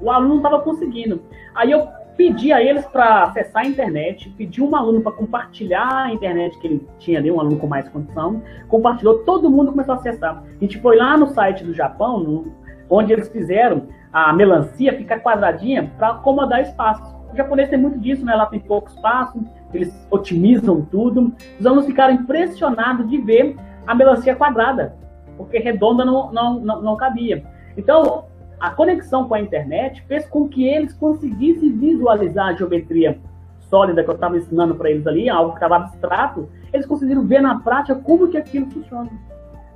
O 0.00 0.10
aluno 0.10 0.28
não 0.28 0.36
estava 0.36 0.60
conseguindo. 0.60 1.22
Aí 1.54 1.70
eu 1.70 1.88
pedi 2.16 2.52
a 2.52 2.62
eles 2.62 2.84
para 2.86 3.24
acessar 3.24 3.62
a 3.62 3.66
internet, 3.66 4.30
pedi 4.30 4.62
um 4.62 4.74
aluno 4.74 5.02
para 5.02 5.12
compartilhar 5.12 6.06
a 6.06 6.12
internet 6.12 6.58
que 6.58 6.66
ele 6.66 6.88
tinha 6.98 7.18
ali, 7.18 7.30
um 7.30 7.38
aluno 7.38 7.58
com 7.58 7.66
mais 7.66 7.88
condição, 7.88 8.42
compartilhou, 8.68 9.18
todo 9.24 9.50
mundo 9.50 9.70
começou 9.70 9.94
a 9.94 9.98
acessar. 9.98 10.42
A 10.42 10.58
gente 10.60 10.80
foi 10.80 10.96
lá 10.96 11.16
no 11.16 11.28
site 11.28 11.62
do 11.62 11.74
Japão, 11.74 12.18
no, 12.18 12.52
onde 12.88 13.12
eles 13.12 13.28
fizeram 13.28 13.88
a 14.12 14.32
melancia 14.32 14.96
ficar 14.96 15.20
quadradinha 15.20 15.92
para 15.98 16.08
acomodar 16.08 16.62
espaço. 16.62 17.14
O 17.32 17.36
japonês 17.36 17.68
tem 17.68 17.78
muito 17.78 17.98
disso, 17.98 18.24
né? 18.24 18.34
Lá 18.34 18.46
tem 18.46 18.60
pouco 18.60 18.88
espaço, 18.88 19.44
eles 19.74 20.06
otimizam 20.10 20.80
tudo. 20.90 21.34
Os 21.60 21.66
alunos 21.66 21.86
ficaram 21.86 22.14
impressionados 22.14 23.08
de 23.08 23.18
ver 23.18 23.56
a 23.86 23.94
melancia 23.94 24.34
quadrada, 24.34 24.96
porque 25.36 25.58
redonda 25.58 26.04
não, 26.04 26.32
não, 26.32 26.60
não, 26.60 26.82
não 26.82 26.96
cabia. 26.96 27.44
Então, 27.76 28.24
a 28.60 28.70
conexão 28.70 29.28
com 29.28 29.34
a 29.34 29.40
internet 29.40 30.02
fez 30.08 30.26
com 30.26 30.48
que 30.48 30.66
eles 30.66 30.92
conseguissem 30.92 31.72
visualizar 31.72 32.48
a 32.48 32.52
geometria 32.54 33.18
sólida 33.60 34.02
que 34.02 34.10
eu 34.10 34.14
estava 34.14 34.36
ensinando 34.36 34.74
para 34.74 34.90
eles 34.90 35.06
ali, 35.06 35.28
algo 35.28 35.50
que 35.50 35.56
estava 35.56 35.76
abstrato, 35.76 36.48
eles 36.72 36.86
conseguiram 36.86 37.24
ver 37.24 37.40
na 37.40 37.60
prática 37.60 37.94
como 37.96 38.28
que 38.28 38.36
aquilo 38.36 38.70
funciona. 38.70 39.10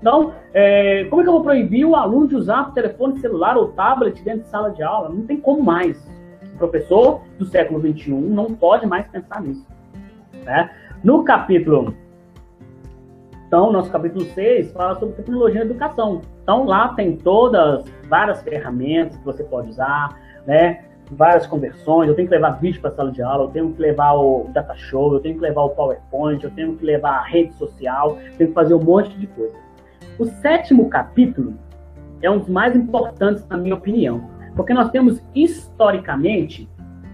Então, 0.01 0.33
é, 0.55 1.05
como 1.11 1.21
é 1.21 1.25
que 1.25 1.29
eu 1.29 1.35
vou 1.35 1.43
proibir 1.43 1.85
o 1.85 1.95
aluno 1.95 2.29
de 2.29 2.37
usar 2.37 2.69
o 2.69 2.73
telefone 2.73 3.19
celular 3.19 3.57
ou 3.57 3.69
tablet 3.69 4.23
dentro 4.23 4.43
de 4.43 4.49
sala 4.49 4.71
de 4.71 4.83
aula? 4.83 5.11
Não 5.11 5.27
tem 5.27 5.39
como 5.39 5.63
mais. 5.63 5.99
O 6.55 6.59
professor 6.59 7.21
do 7.39 7.45
século 7.45 7.81
XXI 7.81 8.13
não 8.13 8.47
pode 8.55 8.87
mais 8.87 9.07
pensar 9.09 9.43
nisso. 9.43 9.67
Né? 10.45 10.71
No 11.05 11.23
capítulo 11.25 11.95
então, 13.51 13.73
nosso 13.73 13.91
capítulo 13.91 14.25
6 14.27 14.71
fala 14.71 14.97
sobre 14.97 15.17
tecnologia 15.17 15.63
e 15.63 15.65
educação. 15.65 16.21
Então, 16.51 16.65
lá 16.65 16.89
tem 16.95 17.17
todas, 17.17 17.85
várias 18.09 18.43
ferramentas 18.43 19.17
que 19.17 19.25
você 19.25 19.45
pode 19.45 19.69
usar, 19.69 20.19
né? 20.45 20.83
Várias 21.13 21.47
conversões. 21.47 22.09
Eu 22.09 22.17
tenho 22.17 22.27
que 22.27 22.35
levar 22.35 22.59
vídeo 22.59 22.81
para 22.81 22.91
a 22.91 22.93
sala 22.93 23.13
de 23.13 23.23
aula, 23.23 23.45
eu 23.45 23.51
tenho 23.51 23.73
que 23.73 23.81
levar 23.81 24.15
o 24.15 24.49
data 24.53 24.75
show, 24.75 25.15
eu 25.15 25.21
tenho 25.21 25.37
que 25.37 25.43
levar 25.43 25.63
o 25.63 25.71
PowerPoint, 25.71 26.43
eu 26.43 26.51
tenho 26.51 26.75
que 26.75 26.85
levar 26.85 27.19
a 27.19 27.23
rede 27.23 27.55
social, 27.55 28.19
tenho 28.37 28.49
que 28.49 28.53
fazer 28.53 28.75
um 28.75 28.83
monte 28.83 29.17
de 29.17 29.29
coisa. 29.29 29.55
O 30.19 30.25
sétimo 30.25 30.91
capítulo 30.91 31.55
é 32.21 32.29
um 32.29 32.41
dos 32.41 32.49
mais 32.49 32.75
importantes, 32.75 33.47
na 33.47 33.57
minha 33.57 33.77
opinião, 33.77 34.29
porque 34.57 34.75
nós 34.75 34.91
temos 34.91 35.23
historicamente, 35.33 36.69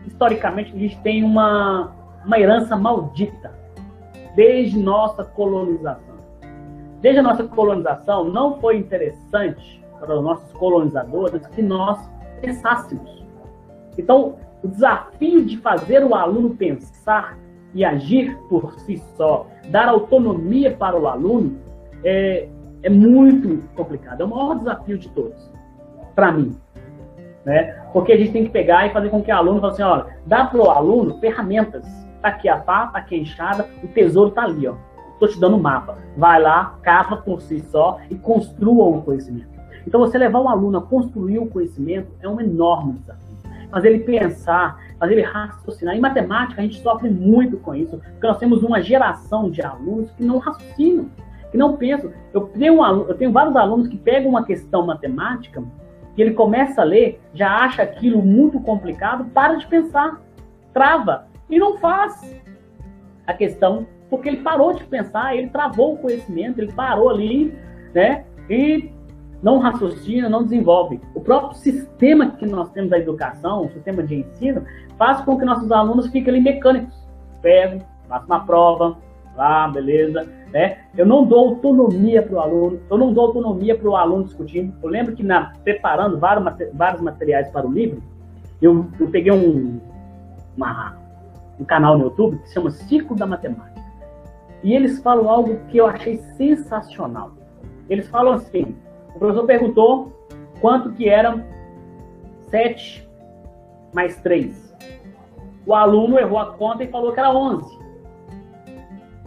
historicamente 0.06 0.74
a 0.74 0.78
gente 0.78 0.98
tem 1.00 1.22
uma, 1.22 1.94
uma 2.24 2.40
herança 2.40 2.74
maldita 2.74 3.52
desde 4.34 4.78
nossa 4.78 5.22
colonização. 5.24 6.15
Desde 7.00 7.20
a 7.20 7.22
nossa 7.22 7.44
colonização, 7.44 8.24
não 8.24 8.58
foi 8.60 8.78
interessante 8.78 9.84
para 9.98 10.16
os 10.16 10.22
nossos 10.22 10.52
colonizadores 10.52 11.46
que 11.48 11.62
nós 11.62 11.98
pensássemos. 12.40 13.24
Então, 13.98 14.36
o 14.62 14.68
desafio 14.68 15.44
de 15.44 15.58
fazer 15.58 16.04
o 16.04 16.14
aluno 16.14 16.56
pensar 16.56 17.38
e 17.74 17.84
agir 17.84 18.36
por 18.48 18.72
si 18.80 19.02
só, 19.16 19.46
dar 19.70 19.88
autonomia 19.88 20.74
para 20.74 20.98
o 20.98 21.06
aluno, 21.06 21.58
é, 22.02 22.48
é 22.82 22.90
muito 22.90 23.62
complicado. 23.74 24.22
É 24.22 24.24
o 24.24 24.28
maior 24.28 24.56
desafio 24.56 24.98
de 24.98 25.08
todos, 25.10 25.52
para 26.14 26.32
mim. 26.32 26.56
Né? 27.44 27.78
Porque 27.92 28.12
a 28.12 28.16
gente 28.16 28.32
tem 28.32 28.44
que 28.44 28.50
pegar 28.50 28.86
e 28.86 28.90
fazer 28.90 29.10
com 29.10 29.22
que 29.22 29.30
o 29.30 29.36
aluno 29.36 29.60
fale 29.60 29.72
assim, 29.72 29.82
olha, 29.82 30.06
dá 30.26 30.46
para 30.46 30.58
o 30.58 30.70
aluno 30.70 31.18
ferramentas. 31.20 31.86
Tá 32.22 32.28
aqui 32.28 32.48
a 32.48 32.56
pá, 32.56 32.88
tá 32.88 32.98
aqui 32.98 33.14
a 33.14 33.18
enxada, 33.18 33.68
o 33.82 33.88
tesouro 33.88 34.30
tá 34.30 34.44
ali, 34.44 34.66
ó. 34.66 34.74
Estou 35.16 35.28
te 35.28 35.40
dando 35.40 35.56
um 35.56 35.60
mapa. 35.60 35.96
Vai 36.16 36.40
lá, 36.40 36.78
cava 36.82 37.16
por 37.16 37.40
si 37.40 37.60
só 37.60 37.98
e 38.10 38.14
construa 38.16 38.84
o 38.86 39.02
conhecimento. 39.02 39.48
Então, 39.86 40.00
você 40.00 40.18
levar 40.18 40.40
um 40.40 40.48
aluno 40.48 40.78
a 40.78 40.82
construir 40.82 41.38
o 41.38 41.46
conhecimento 41.46 42.08
é 42.20 42.28
um 42.28 42.38
enorme 42.38 42.94
desafio. 42.94 43.36
Fazer 43.70 43.88
ele 43.88 44.00
pensar, 44.00 44.78
fazer 44.98 45.14
ele 45.14 45.22
raciocinar. 45.22 45.96
Em 45.96 46.00
matemática, 46.00 46.60
a 46.60 46.64
gente 46.64 46.80
sofre 46.80 47.08
muito 47.08 47.56
com 47.56 47.74
isso, 47.74 47.98
porque 47.98 48.26
nós 48.26 48.38
temos 48.38 48.62
uma 48.62 48.82
geração 48.82 49.50
de 49.50 49.62
alunos 49.62 50.10
que 50.10 50.22
não 50.22 50.38
raciocinam, 50.38 51.06
que 51.50 51.56
não 51.56 51.76
pensam. 51.76 52.12
Eu 52.34 52.42
tenho, 52.42 52.74
um 52.74 52.82
aluno, 52.82 53.08
eu 53.08 53.14
tenho 53.14 53.32
vários 53.32 53.56
alunos 53.56 53.88
que 53.88 53.96
pegam 53.96 54.30
uma 54.30 54.44
questão 54.44 54.84
matemática, 54.84 55.62
que 56.14 56.20
ele 56.22 56.34
começa 56.34 56.82
a 56.82 56.84
ler, 56.84 57.20
já 57.32 57.56
acha 57.56 57.82
aquilo 57.82 58.20
muito 58.22 58.60
complicado, 58.60 59.24
para 59.26 59.54
de 59.54 59.66
pensar, 59.66 60.20
trava 60.74 61.26
e 61.48 61.58
não 61.58 61.78
faz 61.78 62.34
a 63.26 63.32
questão 63.32 63.86
porque 64.08 64.28
ele 64.28 64.38
parou 64.38 64.72
de 64.74 64.84
pensar, 64.84 65.36
ele 65.36 65.48
travou 65.48 65.94
o 65.94 65.98
conhecimento, 65.98 66.60
ele 66.60 66.72
parou 66.72 67.10
ali, 67.10 67.54
né? 67.94 68.24
E 68.48 68.90
não 69.42 69.58
raciocina, 69.58 70.28
não 70.28 70.42
desenvolve. 70.42 71.00
O 71.14 71.20
próprio 71.20 71.58
sistema 71.58 72.30
que 72.30 72.46
nós 72.46 72.70
temos 72.70 72.90
da 72.90 72.98
educação, 72.98 73.66
o 73.66 73.70
sistema 73.70 74.02
de 74.02 74.16
ensino, 74.16 74.64
faz 74.98 75.20
com 75.22 75.38
que 75.38 75.44
nossos 75.44 75.70
alunos 75.70 76.06
fiquem 76.06 76.34
ali 76.34 76.40
mecânicos. 76.40 76.94
Pego, 77.42 77.82
faço 78.08 78.26
uma 78.26 78.44
prova, 78.44 78.96
lá, 79.36 79.68
beleza, 79.68 80.26
né? 80.52 80.78
Eu 80.96 81.04
não 81.04 81.26
dou 81.26 81.48
autonomia 81.48 82.22
para 82.22 82.34
o 82.34 82.40
aluno, 82.40 82.80
eu 82.90 82.98
não 82.98 83.12
dou 83.12 83.26
autonomia 83.26 83.76
para 83.76 83.88
o 83.88 83.96
aluno 83.96 84.24
discutindo. 84.24 84.74
Eu 84.82 84.88
lembro 84.88 85.14
que 85.14 85.22
na, 85.22 85.52
preparando 85.62 86.18
vários, 86.18 86.44
vários 86.72 87.02
materiais 87.02 87.48
para 87.50 87.66
o 87.66 87.72
livro, 87.72 88.02
eu, 88.62 88.86
eu 88.98 89.08
peguei 89.08 89.32
um, 89.32 89.78
uma, 90.56 90.96
um 91.60 91.64
canal 91.64 91.98
no 91.98 92.04
YouTube 92.04 92.38
que 92.38 92.48
se 92.48 92.54
chama 92.54 92.70
Ciclo 92.70 93.14
da 93.14 93.26
Matemática. 93.26 93.75
E 94.66 94.74
eles 94.74 94.98
falam 94.98 95.30
algo 95.30 95.60
que 95.68 95.78
eu 95.78 95.86
achei 95.86 96.16
sensacional. 96.36 97.30
Eles 97.88 98.08
falam 98.08 98.32
assim: 98.32 98.74
o 99.14 99.18
professor 99.20 99.46
perguntou 99.46 100.12
quanto 100.60 100.90
que 100.90 101.08
eram 101.08 101.44
7 102.50 103.08
mais 103.94 104.16
3. 104.22 104.76
O 105.64 105.72
aluno 105.72 106.18
errou 106.18 106.40
a 106.40 106.54
conta 106.54 106.82
e 106.82 106.88
falou 106.88 107.12
que 107.12 107.20
era 107.20 107.32
11. 107.32 107.78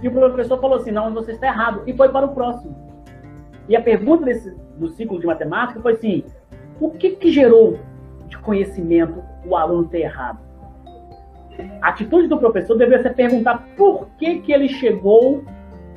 E 0.04 0.10
o 0.10 0.12
professor 0.12 0.60
falou 0.60 0.76
assim: 0.76 0.92
não, 0.92 1.14
você 1.14 1.32
está 1.32 1.48
errado. 1.48 1.84
E 1.88 1.94
foi 1.94 2.10
para 2.10 2.26
o 2.26 2.36
próximo. 2.36 2.76
E 3.70 3.78
a 3.78 3.82
pergunta 3.82 4.26
desse, 4.26 4.54
do 4.78 4.90
ciclo 4.90 5.22
de 5.22 5.26
matemática 5.26 5.80
foi 5.80 5.94
assim: 5.94 6.26
o 6.82 6.92
que, 6.92 7.12
que 7.12 7.32
gerou 7.32 7.80
de 8.28 8.38
conhecimento 8.40 9.24
o 9.46 9.56
aluno 9.56 9.88
ter 9.88 10.00
errado? 10.00 10.49
A 11.82 11.90
atitude 11.90 12.28
do 12.28 12.38
professor 12.38 12.78
deveria 12.78 13.02
ser 13.02 13.14
perguntar 13.14 13.68
por 13.76 14.08
que, 14.18 14.40
que 14.40 14.52
ele 14.52 14.70
chegou 14.70 15.44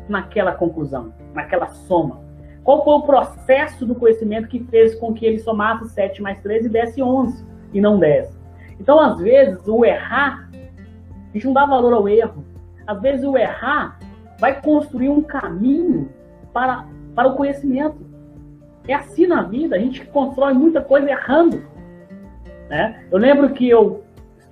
naquela 0.09 0.53
conclusão, 0.53 1.13
naquela 1.35 1.69
soma. 1.69 2.21
Qual 2.65 2.85
foi 2.85 2.95
o 2.95 3.03
processo 3.03 3.85
do 3.85 3.95
conhecimento 3.95 4.49
que 4.49 4.63
fez 4.65 4.95
com 4.95 5.13
que 5.13 5.27
ele 5.27 5.39
somasse 5.39 5.89
7 5.91 6.23
mais 6.23 6.41
3 6.41 6.67
e 6.67 6.69
desse 6.69 7.03
11 7.03 7.45
e 7.73 7.81
não 7.81 7.99
10? 7.99 8.39
Então, 8.79 9.01
às 9.01 9.19
vezes, 9.19 9.67
o 9.67 9.85
errar, 9.85 10.49
a 10.53 11.33
gente 11.33 11.47
não 11.47 11.53
dá 11.53 11.67
valor 11.67 11.93
ao 11.93 12.09
erro. 12.09 12.45
Às 12.87 13.01
vezes, 13.01 13.25
o 13.25 13.37
errar 13.37 13.99
vai 14.39 14.61
construir 14.61 15.09
um 15.09 15.23
caminho 15.23 16.09
para, 16.53 16.87
para 17.15 17.29
o 17.29 17.37
conhecimento. 17.37 17.99
É 18.87 18.95
assim 18.95 19.27
na 19.27 19.43
vida, 19.43 19.77
a 19.77 19.79
gente 19.79 20.05
constrói 20.07 20.53
muita 20.53 20.81
coisa 20.81 21.09
errando. 21.09 21.63
Né? 22.69 23.05
Eu 23.11 23.19
lembro 23.19 23.51
que 23.51 23.69
eu 23.69 24.02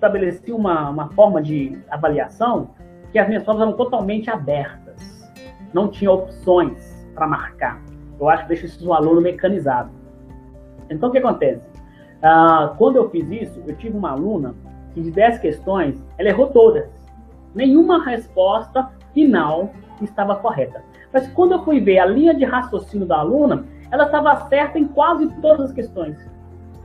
estabeleci 0.01 0.51
uma, 0.51 0.89
uma 0.89 1.11
forma 1.11 1.43
de 1.43 1.79
avaliação 1.91 2.71
que 3.13 3.19
as 3.19 3.29
minhas 3.29 3.45
provas 3.45 3.63
eram 3.63 3.75
totalmente 3.75 4.31
abertas. 4.31 5.31
Não 5.75 5.89
tinha 5.89 6.11
opções 6.11 7.07
para 7.15 7.27
marcar. 7.27 7.83
Eu 8.19 8.29
acho 8.29 8.45
que 8.45 8.49
deixa 8.49 8.67
isso 8.67 8.89
um 8.89 8.95
aluno 8.95 9.21
mecanizado. 9.21 9.91
Então, 10.89 11.11
o 11.11 11.13
que 11.13 11.19
acontece? 11.19 11.63
Ah, 12.23 12.75
quando 12.79 12.97
eu 12.97 13.11
fiz 13.11 13.31
isso, 13.31 13.63
eu 13.67 13.77
tive 13.77 13.97
uma 13.97 14.11
aluna 14.11 14.55
que 14.95 15.01
de 15.01 15.11
10 15.11 15.39
questões, 15.39 16.03
ela 16.19 16.29
errou 16.29 16.49
todas. 16.49 16.89
Nenhuma 17.55 18.05
resposta 18.05 18.91
final 19.13 19.71
estava 20.01 20.37
correta. 20.37 20.83
Mas 21.13 21.29
quando 21.29 21.53
eu 21.53 21.65
fui 21.65 21.81
ver 21.81 21.99
a 21.99 22.07
linha 22.07 22.35
de 22.35 22.45
raciocínio 22.45 23.07
da 23.07 23.19
aluna, 23.19 23.65
ela 23.91 24.05
estava 24.05 24.49
certa 24.49 24.79
em 24.79 24.87
quase 24.87 25.29
todas 25.41 25.67
as 25.67 25.73
questões. 25.73 26.17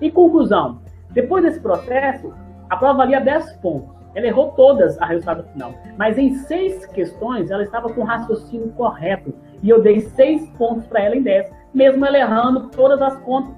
Em 0.01 0.11
conclusão, 0.11 0.81
depois 1.11 1.43
desse 1.43 1.59
processo, 1.59 2.33
a 2.69 2.77
prova 2.77 2.99
valia 2.99 3.19
10 3.19 3.53
pontos. 3.57 3.95
Ela 4.15 4.27
errou 4.27 4.51
todas 4.53 4.97
a 5.01 5.05
resultado 5.05 5.43
final. 5.51 5.73
Mas 5.97 6.17
em 6.17 6.33
seis 6.35 6.85
questões, 6.85 7.51
ela 7.51 7.63
estava 7.63 7.91
com 7.93 8.01
o 8.01 8.05
raciocínio 8.05 8.69
correto. 8.69 9.33
E 9.61 9.69
eu 9.69 9.81
dei 9.81 9.99
seis 10.01 10.49
pontos 10.51 10.87
para 10.87 11.01
ela 11.01 11.15
em 11.15 11.21
10, 11.21 11.51
mesmo 11.73 12.05
ela 12.05 12.17
errando 12.17 12.69
todas 12.69 13.01
as 13.01 13.17
contas. 13.19 13.53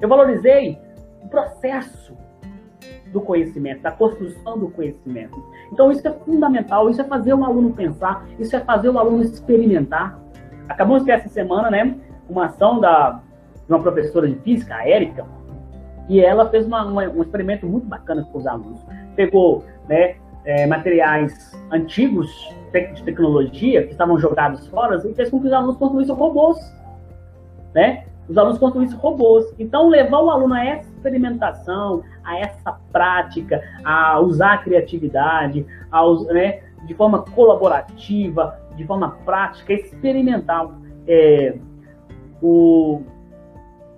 Eu 0.00 0.08
valorizei 0.08 0.78
o 1.22 1.28
processo 1.28 2.16
do 3.12 3.20
conhecimento, 3.20 3.82
da 3.82 3.90
construção 3.90 4.58
do 4.58 4.68
conhecimento. 4.68 5.42
Então 5.72 5.90
isso 5.90 6.06
é 6.06 6.12
fundamental, 6.12 6.90
isso 6.90 7.00
é 7.00 7.04
fazer 7.04 7.32
o 7.32 7.44
aluno 7.44 7.72
pensar, 7.72 8.26
isso 8.38 8.54
é 8.54 8.60
fazer 8.60 8.88
o 8.88 8.98
aluno 8.98 9.22
experimentar. 9.22 10.18
Acabamos 10.68 11.02
de 11.02 11.06
ter 11.06 11.12
essa 11.12 11.28
semana, 11.28 11.70
né, 11.70 11.96
uma 12.28 12.46
ação 12.46 12.80
da, 12.80 13.20
de 13.66 13.72
uma 13.72 13.80
professora 13.80 14.28
de 14.28 14.34
física, 14.40 14.74
a 14.74 14.88
Érica, 14.88 15.24
e 16.08 16.20
ela 16.20 16.48
fez 16.50 16.66
uma, 16.66 16.84
uma, 16.84 17.02
um 17.04 17.22
experimento 17.22 17.66
muito 17.66 17.86
bacana 17.86 18.26
com 18.30 18.38
os 18.38 18.46
alunos. 18.46 18.80
Pegou 19.16 19.64
né, 19.88 20.16
é, 20.44 20.66
materiais 20.66 21.52
antigos 21.70 22.28
de 22.72 23.02
tecnologia 23.04 23.84
que 23.84 23.92
estavam 23.92 24.18
jogados 24.18 24.66
fora 24.66 25.00
e 25.04 25.14
fez 25.14 25.30
com 25.30 25.40
que 25.40 25.46
os 25.46 25.52
alunos 25.52 25.76
construíssem 25.76 26.14
robôs. 26.14 26.58
Né? 27.72 28.04
Os 28.28 28.36
alunos 28.36 28.58
construíssem 28.58 28.98
robôs. 28.98 29.54
Então, 29.58 29.88
levar 29.88 30.20
o 30.20 30.30
aluno 30.30 30.54
a 30.54 30.64
essa 30.64 30.88
experimentação, 30.88 32.02
a 32.24 32.38
essa 32.38 32.78
prática, 32.90 33.62
a 33.84 34.18
usar 34.20 34.54
a 34.54 34.58
criatividade, 34.58 35.64
a, 35.90 36.02
né, 36.32 36.60
de 36.86 36.94
forma 36.94 37.22
colaborativa, 37.22 38.58
de 38.76 38.84
forma 38.84 39.16
prática, 39.24 39.72
experimental. 39.72 40.74
É, 41.06 41.56
o, 42.42 43.02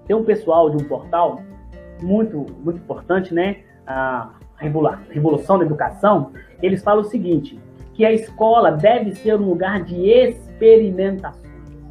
tem 0.06 0.14
um 0.14 0.24
pessoal 0.24 0.70
de 0.70 0.76
um 0.76 0.86
portal 0.86 1.40
muito, 2.02 2.46
muito 2.62 2.78
importante, 2.78 3.32
né? 3.32 3.58
A 3.86 4.30
Revolução 5.10 5.58
da 5.58 5.64
Educação, 5.64 6.32
eles 6.62 6.82
falam 6.82 7.02
o 7.02 7.04
seguinte, 7.04 7.58
que 7.94 8.04
a 8.04 8.12
escola 8.12 8.72
deve 8.72 9.14
ser 9.14 9.34
um 9.36 9.48
lugar 9.48 9.82
de 9.82 10.08
experimentação. 10.08 11.46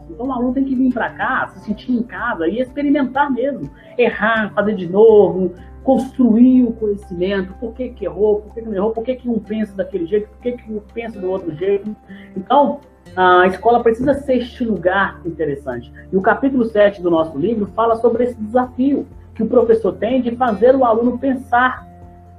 Então 0.09 0.27
o 0.27 0.31
aluno 0.31 0.53
tem 0.53 0.63
que 0.63 0.75
vir 0.75 0.93
para 0.93 1.09
cá, 1.09 1.47
se 1.47 1.65
sentir 1.65 1.91
em 1.91 2.03
casa 2.03 2.47
e 2.47 2.59
experimentar 2.59 3.31
mesmo. 3.31 3.69
Errar, 3.97 4.53
fazer 4.53 4.75
de 4.75 4.87
novo, 4.87 5.53
construir 5.83 6.63
o 6.63 6.73
conhecimento, 6.73 7.53
por 7.59 7.73
que, 7.73 7.89
que 7.89 8.05
errou, 8.05 8.41
por 8.41 8.53
que, 8.53 8.61
que 8.61 8.67
não 8.67 8.75
errou, 8.75 8.91
por 8.91 9.03
que, 9.03 9.15
que 9.15 9.29
um 9.29 9.39
pensa 9.39 9.75
daquele 9.75 10.05
jeito, 10.05 10.27
por 10.29 10.39
que, 10.39 10.53
que 10.53 10.71
um 10.71 10.79
pensa 10.93 11.19
do 11.19 11.29
outro 11.29 11.53
jeito. 11.55 11.95
Então, 12.35 12.79
a 13.15 13.45
escola 13.47 13.81
precisa 13.81 14.13
ser 14.15 14.37
este 14.37 14.63
lugar 14.63 15.21
interessante. 15.25 15.91
E 16.11 16.17
o 16.17 16.21
capítulo 16.21 16.65
7 16.65 17.01
do 17.01 17.11
nosso 17.11 17.37
livro 17.37 17.67
fala 17.67 17.95
sobre 17.95 18.25
esse 18.25 18.35
desafio 18.35 19.05
que 19.35 19.43
o 19.43 19.47
professor 19.47 19.93
tem 19.93 20.21
de 20.21 20.35
fazer 20.35 20.75
o 20.75 20.85
aluno 20.85 21.19
pensar, 21.19 21.85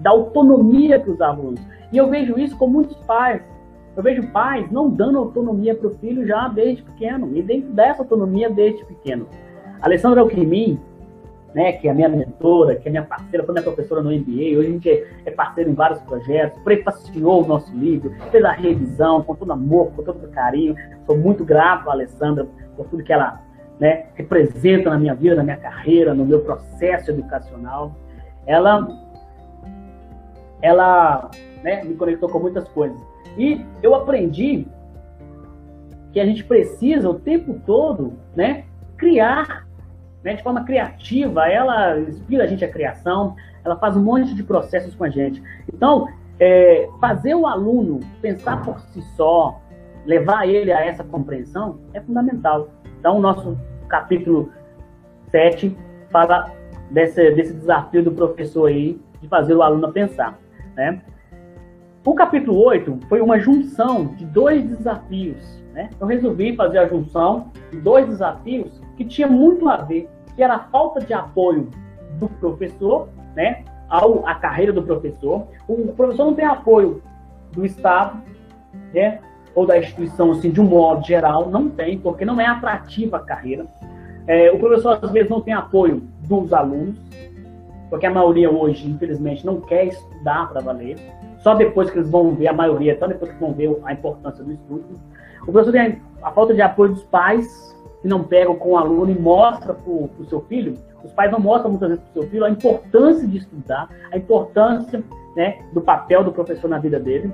da 0.00 0.10
autonomia 0.10 0.98
para 0.98 1.10
os 1.10 1.20
alunos. 1.20 1.60
E 1.92 1.96
eu 1.96 2.08
vejo 2.08 2.38
isso 2.38 2.56
com 2.56 2.66
muitos 2.66 2.96
pais. 3.04 3.42
Eu 3.96 4.02
vejo 4.02 4.26
pais 4.28 4.70
não 4.70 4.90
dando 4.90 5.18
autonomia 5.18 5.74
para 5.74 5.88
o 5.88 5.94
filho 5.94 6.26
já 6.26 6.48
desde 6.48 6.82
pequeno, 6.82 7.30
e 7.34 7.42
dentro 7.42 7.70
dessa 7.72 8.02
autonomia 8.02 8.50
desde 8.50 8.84
pequeno. 8.84 9.26
A 9.80 9.86
Alessandra 9.86 10.20
Alcrimin, 10.20 10.78
né, 11.54 11.72
que 11.72 11.88
é 11.88 11.90
a 11.90 11.94
minha 11.94 12.08
mentora, 12.08 12.76
que 12.76 12.88
é 12.88 12.90
minha 12.90 13.04
parceira, 13.04 13.44
foi 13.44 13.54
minha 13.54 13.62
professora 13.62 14.02
no 14.02 14.10
MBA, 14.10 14.58
hoje 14.58 14.68
a 14.68 14.70
gente 14.70 15.06
é 15.24 15.30
parceiro 15.30 15.70
em 15.70 15.74
vários 15.74 16.00
projetos, 16.00 16.60
prefaciou 16.62 17.44
o 17.44 17.46
nosso 17.46 17.74
livro, 17.74 18.12
fez 18.30 18.44
a 18.44 18.52
revisão 18.52 19.22
com 19.22 19.34
todo 19.34 19.52
amor, 19.52 19.90
com 19.92 20.02
todo 20.02 20.28
carinho. 20.28 20.74
Sou 21.06 21.16
muito 21.16 21.44
grato 21.44 21.88
à 21.88 21.92
Alessandra 21.92 22.46
por 22.76 22.86
tudo 22.88 23.02
que 23.02 23.12
ela 23.12 23.40
né, 23.78 24.06
representa 24.14 24.90
na 24.90 24.98
minha 24.98 25.14
vida, 25.14 25.36
na 25.36 25.42
minha 25.42 25.56
carreira, 25.56 26.14
no 26.14 26.24
meu 26.24 26.40
processo 26.40 27.10
educacional. 27.10 27.94
Ela, 28.46 28.88
ela 30.62 31.30
né, 31.62 31.84
me 31.84 31.94
conectou 31.94 32.28
com 32.28 32.38
muitas 32.38 32.68
coisas. 32.68 32.98
E 33.36 33.60
eu 33.82 33.94
aprendi 33.94 34.66
que 36.12 36.20
a 36.20 36.24
gente 36.24 36.44
precisa 36.44 37.08
o 37.10 37.14
tempo 37.14 37.60
todo 37.66 38.14
né, 38.34 38.64
criar 38.96 39.66
né, 40.24 40.34
de 40.34 40.42
forma 40.42 40.64
criativa. 40.64 41.46
Ela 41.46 42.00
inspira 42.00 42.44
a 42.44 42.46
gente 42.46 42.64
a 42.64 42.70
criação, 42.70 43.36
ela 43.64 43.76
faz 43.76 43.96
um 43.96 44.02
monte 44.02 44.34
de 44.34 44.42
processos 44.42 44.94
com 44.94 45.04
a 45.04 45.10
gente. 45.10 45.42
Então, 45.72 46.08
é, 46.40 46.88
fazer 47.00 47.34
o 47.34 47.46
aluno 47.46 48.00
pensar 48.22 48.62
por 48.64 48.78
si 48.80 49.02
só, 49.16 49.60
levar 50.06 50.48
ele 50.48 50.72
a 50.72 50.84
essa 50.84 51.04
compreensão 51.04 51.80
é 51.92 52.00
fundamental. 52.00 52.68
Então, 52.98 53.18
o 53.18 53.20
nosso 53.20 53.56
capítulo 53.88 54.50
7 55.30 55.76
fala 56.10 56.50
desse, 56.90 57.30
desse 57.32 57.52
desafio 57.54 58.02
do 58.02 58.12
professor 58.12 58.66
aí 58.66 59.00
de 59.20 59.28
fazer 59.28 59.54
o 59.54 59.62
aluno 59.62 59.92
pensar. 59.92 60.38
Né? 60.74 61.00
O 62.04 62.14
capítulo 62.14 62.64
8 62.64 63.00
foi 63.08 63.20
uma 63.20 63.38
junção 63.38 64.06
de 64.14 64.24
dois 64.26 64.64
desafios. 64.64 65.62
Né? 65.72 65.90
Eu 66.00 66.06
resolvi 66.06 66.54
fazer 66.54 66.78
a 66.78 66.86
junção 66.86 67.50
de 67.70 67.80
dois 67.80 68.06
desafios 68.06 68.80
que 68.96 69.04
tinha 69.04 69.28
muito 69.28 69.68
a 69.68 69.78
ver, 69.78 70.08
que 70.34 70.42
era 70.42 70.54
a 70.54 70.60
falta 70.60 71.00
de 71.00 71.12
apoio 71.12 71.70
do 72.18 72.28
professor, 72.28 73.08
né, 73.34 73.64
ao, 73.88 74.26
a 74.26 74.34
carreira 74.34 74.72
do 74.72 74.82
professor. 74.82 75.46
O 75.68 75.92
professor 75.92 76.24
não 76.24 76.34
tem 76.34 76.46
apoio 76.46 77.02
do 77.52 77.64
Estado, 77.64 78.22
né, 78.94 79.20
ou 79.56 79.66
da 79.66 79.78
instituição, 79.78 80.30
assim, 80.32 80.50
de 80.50 80.60
um 80.60 80.64
modo 80.64 81.04
geral, 81.04 81.48
não 81.48 81.70
tem, 81.70 81.98
porque 81.98 82.26
não 82.26 82.38
é 82.38 82.46
atrativa 82.46 83.16
a 83.16 83.20
carreira. 83.20 83.66
É, 84.26 84.52
o 84.52 84.58
professor, 84.58 84.98
às 85.02 85.10
vezes, 85.10 85.30
não 85.30 85.40
tem 85.40 85.54
apoio 85.54 86.02
dos 86.28 86.52
alunos, 86.52 87.00
porque 87.88 88.04
a 88.04 88.10
maioria 88.10 88.50
hoje, 88.50 88.86
infelizmente, 88.86 89.46
não 89.46 89.60
quer 89.62 89.86
estudar 89.86 90.50
para 90.50 90.60
valer. 90.60 90.98
Só 91.38 91.54
depois 91.54 91.90
que 91.90 91.98
eles 91.98 92.10
vão 92.10 92.34
ver, 92.34 92.48
a 92.48 92.52
maioria, 92.52 92.98
só 92.98 93.06
depois 93.06 93.32
que 93.32 93.40
vão 93.40 93.54
ver 93.54 93.74
a 93.84 93.94
importância 93.94 94.44
do 94.44 94.52
estudo. 94.52 94.84
O 95.42 95.52
professor 95.52 95.72
tem 95.72 96.02
a 96.22 96.30
falta 96.30 96.52
de 96.52 96.60
apoio 96.60 96.92
dos 96.92 97.04
pais, 97.04 97.74
que 98.02 98.08
não 98.08 98.24
pegam 98.24 98.56
com 98.56 98.72
o 98.72 98.76
aluno 98.76 99.10
e 99.10 99.18
mostra 99.18 99.72
para 99.72 99.90
o 99.90 100.10
seu 100.28 100.42
filho. 100.42 100.74
Os 101.02 101.12
pais 101.12 101.32
não 101.32 101.40
mostram 101.40 101.70
muitas 101.70 101.88
vezes 101.88 102.04
para 102.04 102.10
o 102.10 102.22
seu 102.22 102.30
filho 102.30 102.44
a 102.44 102.50
importância 102.50 103.26
de 103.26 103.38
estudar, 103.38 103.88
a 104.12 104.18
importância 104.18 105.02
né, 105.34 105.60
do 105.72 105.80
papel 105.80 106.24
do 106.24 106.32
professor 106.32 106.68
na 106.68 106.78
vida 106.78 107.00
dele. 107.00 107.32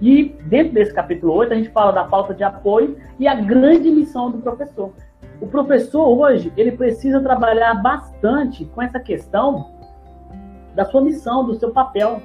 E 0.00 0.34
dentro 0.44 0.72
desse 0.72 0.94
capítulo 0.94 1.34
8, 1.34 1.52
a 1.52 1.56
gente 1.56 1.70
fala 1.70 1.92
da 1.92 2.08
falta 2.08 2.34
de 2.34 2.42
apoio 2.42 2.96
e 3.18 3.28
a 3.28 3.34
grande 3.34 3.90
missão 3.90 4.30
do 4.30 4.38
professor. 4.38 4.92
O 5.40 5.46
professor 5.46 6.06
hoje, 6.06 6.52
ele 6.56 6.72
precisa 6.72 7.20
trabalhar 7.20 7.74
bastante 7.74 8.64
com 8.66 8.80
essa 8.82 8.98
questão 8.98 9.70
da 10.74 10.84
sua 10.84 11.00
missão, 11.00 11.44
do 11.44 11.54
seu 11.54 11.70
papel. 11.70 12.20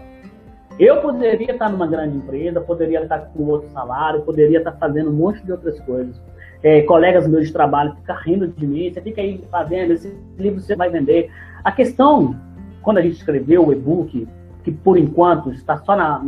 Eu 0.80 1.02
poderia 1.02 1.52
estar 1.52 1.70
numa 1.70 1.88
grande 1.88 2.18
empresa, 2.18 2.60
poderia 2.62 3.02
estar 3.02 3.20
com 3.20 3.44
outro 3.44 3.70
salário, 3.70 4.22
poderia 4.22 4.58
estar 4.58 4.74
fazendo 4.74 5.10
um 5.10 5.14
monte 5.14 5.44
de 5.44 5.52
outras 5.52 5.80
coisas. 5.82 6.22
É, 6.64 6.82
colegas 6.82 7.28
meus 7.28 7.48
de 7.48 7.54
trabalho 7.54 7.96
ficam 7.96 8.16
rindo 8.24 8.48
de 8.48 8.66
mim, 8.66 8.92
você 8.92 9.02
fica 9.02 9.22
aí 9.22 9.44
fazendo, 9.52 9.92
esse 9.92 10.14
livro 10.38 10.60
você 10.60 10.76
vai 10.76 10.90
vender. 10.90 11.30
A 11.64 11.72
questão, 11.72 12.36
quando 12.82 12.98
a 12.98 13.02
gente 13.02 13.16
escreveu 13.16 13.68
o 13.68 13.72
e-book, 13.72 14.28
que 14.64 14.72
por 14.72 14.98
enquanto 14.98 15.52
está 15.52 15.78
só 15.78 15.96
na, 15.96 16.22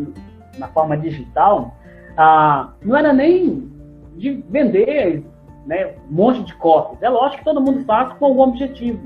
na 0.57 0.67
forma 0.67 0.97
digital, 0.97 1.75
ah, 2.17 2.73
não 2.83 2.95
era 2.95 3.13
nem 3.13 3.71
de 4.15 4.43
vender 4.49 5.23
né, 5.65 5.93
um 6.09 6.15
monte 6.15 6.43
de 6.43 6.55
cópias. 6.55 7.01
É 7.03 7.09
lógico 7.09 7.39
que 7.39 7.45
todo 7.45 7.61
mundo 7.61 7.83
faz 7.85 8.13
com 8.13 8.25
algum 8.25 8.41
objetivo. 8.41 8.99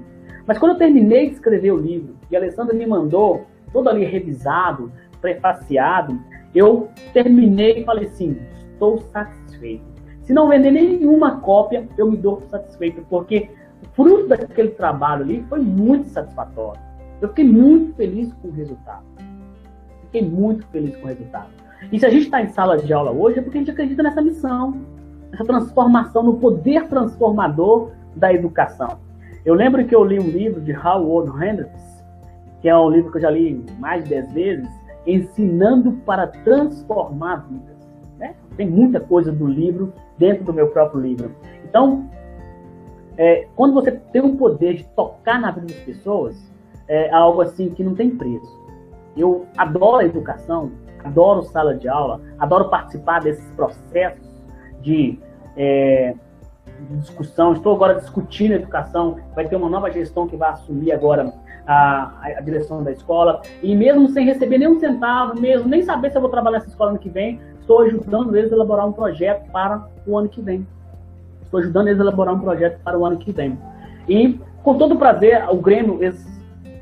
Mas 0.45 0.57
quando 0.57 0.73
eu 0.73 0.77
terminei 0.77 1.27
de 1.27 1.33
escrever 1.33 1.71
o 1.71 1.77
livro 1.77 2.15
e 2.29 2.35
a 2.35 2.39
Alessandra 2.39 2.73
me 2.73 2.85
mandou 2.85 3.45
todo 3.73 3.89
ali 3.89 4.05
revisado, 4.05 4.91
prefaciado, 5.19 6.19
eu 6.53 6.89
terminei 7.13 7.79
e 7.79 7.85
falei 7.85 8.05
assim: 8.05 8.37
estou 8.73 8.99
satisfeito. 9.11 9.83
Se 10.23 10.33
não 10.33 10.47
vender 10.47 10.71
nenhuma 10.71 11.39
cópia, 11.39 11.87
eu 11.97 12.09
me 12.09 12.17
dou 12.17 12.41
satisfeito, 12.49 13.05
porque 13.09 13.49
o 13.83 13.95
fruto 13.95 14.27
daquele 14.27 14.69
trabalho 14.69 15.23
ali 15.23 15.43
foi 15.49 15.59
muito 15.59 16.09
satisfatório. 16.09 16.81
Eu 17.19 17.29
fiquei 17.29 17.45
muito 17.45 17.95
feliz 17.95 18.33
com 18.35 18.47
o 18.47 18.51
resultado. 18.51 19.11
Fiquei 20.12 20.30
muito 20.30 20.67
feliz 20.67 20.93
com 20.97 21.06
o 21.06 21.08
resultado. 21.08 21.47
E 21.89 21.97
se 21.97 22.06
a 22.06 22.10
gente 22.10 22.24
está 22.24 22.41
em 22.41 22.50
sala 22.50 22.78
de 22.78 22.91
aula 22.91 23.12
hoje, 23.12 23.39
é 23.39 23.41
porque 23.41 23.58
a 23.58 23.62
gente 23.62 23.71
acredita 23.71 24.04
nessa 24.04 24.21
missão, 24.21 24.76
nessa 25.32 25.45
transformação, 25.45 26.21
no 26.21 26.34
poder 26.38 26.88
transformador 26.89 27.91
da 28.13 28.34
educação. 28.34 29.00
Eu 29.45 29.54
lembro 29.54 29.86
que 29.86 29.95
eu 29.95 30.04
li 30.04 30.19
um 30.19 30.28
livro 30.28 30.60
de 30.60 30.74
Howard 30.74 31.32
Hendricks, 31.43 32.04
que 32.62 32.67
é 32.67 32.78
um 32.78 32.89
livro 32.89 33.10
que 33.10 33.17
eu 33.17 33.21
já 33.21 33.30
li 33.30 33.65
mais 33.80 34.04
de 34.04 34.10
10 34.10 34.34
vezes, 34.34 34.69
Ensinando 35.08 35.93
para 36.06 36.28
Transformar 36.28 37.47
Vidas. 37.50 37.78
Né? 38.19 38.36
Tem 38.56 38.69
muita 38.69 39.00
coisa 39.00 39.32
do 39.32 39.47
livro 39.47 39.93
dentro 40.17 40.43
do 40.43 40.54
meu 40.54 40.67
próprio 40.67 41.02
livro. 41.02 41.32
Então, 41.63 42.08
é, 43.17 43.47
quando 43.56 43.74
você 43.74 43.91
tem 43.91 44.21
o 44.21 44.36
poder 44.36 44.76
de 44.76 44.84
tocar 44.89 45.39
na 45.39 45.52
vida 45.52 45.67
das 45.67 45.78
pessoas, 45.78 46.52
é 46.88 47.10
algo 47.12 47.41
assim 47.41 47.69
que 47.69 47.84
não 47.84 47.95
tem 47.95 48.12
preço. 48.12 48.61
Eu 49.15 49.45
adoro 49.58 49.97
a 49.97 50.06
educação, 50.06 50.71
adoro 51.04 51.43
sala 51.43 51.76
de 51.76 51.88
aula, 51.88 52.21
adoro 52.39 52.69
participar 52.69 53.21
desses 53.21 53.45
processos 53.56 54.30
de, 54.82 55.19
é, 55.58 56.15
discussão. 57.00 57.54
Estou 57.54 57.76
agora 57.76 57.95
discutindo 57.95 58.54
a 58.54 58.56
educação, 58.56 59.17
vai 59.36 59.47
ter 59.47 59.56
uma 59.56 59.69
nova 59.69 59.91
gestão 59.91 60.28
que 60.28 60.36
vai 60.36 60.52
assumir 60.52 60.91
agora 60.91 61.34
a, 61.65 62.13
a, 62.38 62.41
direção 62.41 62.84
da 62.84 62.91
escola. 62.91 63.41
E 63.62 63.76
mesmo 63.76 64.10
sem 64.10 64.26
receber 64.26 64.58
nenhum 64.58 64.80
centavo, 64.80 65.39
mesmo 65.39 65.67
nem 65.67 65.82
saber 65.82 66.12
se 66.12 66.17
eu 66.17 66.21
vou 66.21 66.30
trabalhar 66.30 66.60
nessa 66.60 66.69
escola 66.69 66.91
ano 66.91 67.00
que 67.00 67.10
vem, 67.10 67.39
estou 67.60 67.82
ajudando 67.82 68.36
eles 68.36 68.52
a 68.52 68.56
elaborar 68.56 68.88
um 68.88 68.91
projeto 68.91 69.50
para 69.52 69.88
o 70.06 70.17
ano 70.17 70.30
que 70.30 70.41
vem. 70.41 70.65
Estou 71.43 71.60
ajudando 71.60 71.88
eles 71.88 72.00
a 72.00 72.04
elaborar 72.04 72.34
um 72.34 72.39
projeto 72.39 72.80
para 72.84 72.97
o 72.97 73.06
ano 73.06 73.17
que 73.17 73.32
vem. 73.32 73.58
E, 74.08 74.39
com 74.63 74.78
todo 74.78 74.95
prazer, 74.95 75.45
o 75.50 75.58
Grêmio 75.58 76.04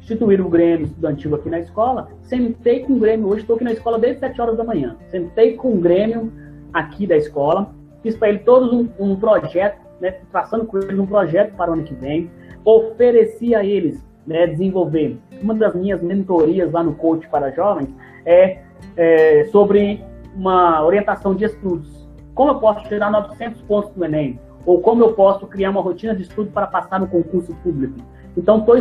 instituíram 0.09 0.47
o 0.47 0.49
Grêmio 0.49 0.87
estudantil 0.87 1.35
aqui 1.35 1.49
na 1.49 1.59
escola, 1.59 2.09
sentei 2.23 2.79
com 2.79 2.93
o 2.93 2.99
Grêmio, 2.99 3.27
hoje 3.27 3.41
estou 3.41 3.55
aqui 3.55 3.63
na 3.63 3.73
escola 3.73 3.99
desde 3.99 4.19
7 4.19 4.41
horas 4.41 4.57
da 4.57 4.63
manhã, 4.63 4.97
sentei 5.09 5.55
com 5.55 5.73
o 5.73 5.77
Grêmio 5.77 6.31
aqui 6.73 7.05
da 7.05 7.15
escola, 7.15 7.71
fiz 8.01 8.17
para 8.17 8.29
ele 8.29 8.39
todos 8.39 8.73
um, 8.73 8.89
um 8.99 9.15
projeto, 9.15 9.79
né, 10.01 10.15
traçando 10.31 10.65
com 10.65 10.77
eles 10.79 10.97
um 10.97 11.05
projeto 11.05 11.55
para 11.55 11.69
o 11.69 11.73
ano 11.73 11.83
que 11.83 11.93
vem, 11.93 12.29
ofereci 12.65 13.53
a 13.53 13.63
eles 13.63 14.03
né, 14.25 14.47
desenvolver 14.47 15.17
uma 15.41 15.53
das 15.53 15.75
minhas 15.75 16.01
mentorias 16.01 16.71
lá 16.71 16.83
no 16.83 16.93
Coach 16.95 17.27
para 17.29 17.51
Jovens 17.51 17.89
é, 18.25 18.59
é 18.97 19.45
sobre 19.51 20.03
uma 20.35 20.83
orientação 20.83 21.35
de 21.35 21.45
estudos. 21.45 22.07
Como 22.33 22.51
eu 22.51 22.55
posso 22.59 22.87
tirar 22.87 23.11
900 23.11 23.61
pontos 23.63 23.91
do 23.91 24.05
Enem? 24.05 24.39
Ou 24.65 24.81
como 24.81 25.03
eu 25.03 25.13
posso 25.13 25.47
criar 25.47 25.71
uma 25.71 25.81
rotina 25.81 26.15
de 26.15 26.23
estudo 26.23 26.51
para 26.51 26.67
passar 26.67 26.99
no 26.99 27.07
concurso 27.07 27.53
público? 27.63 27.95
Então, 28.37 28.59
estou 28.59 28.77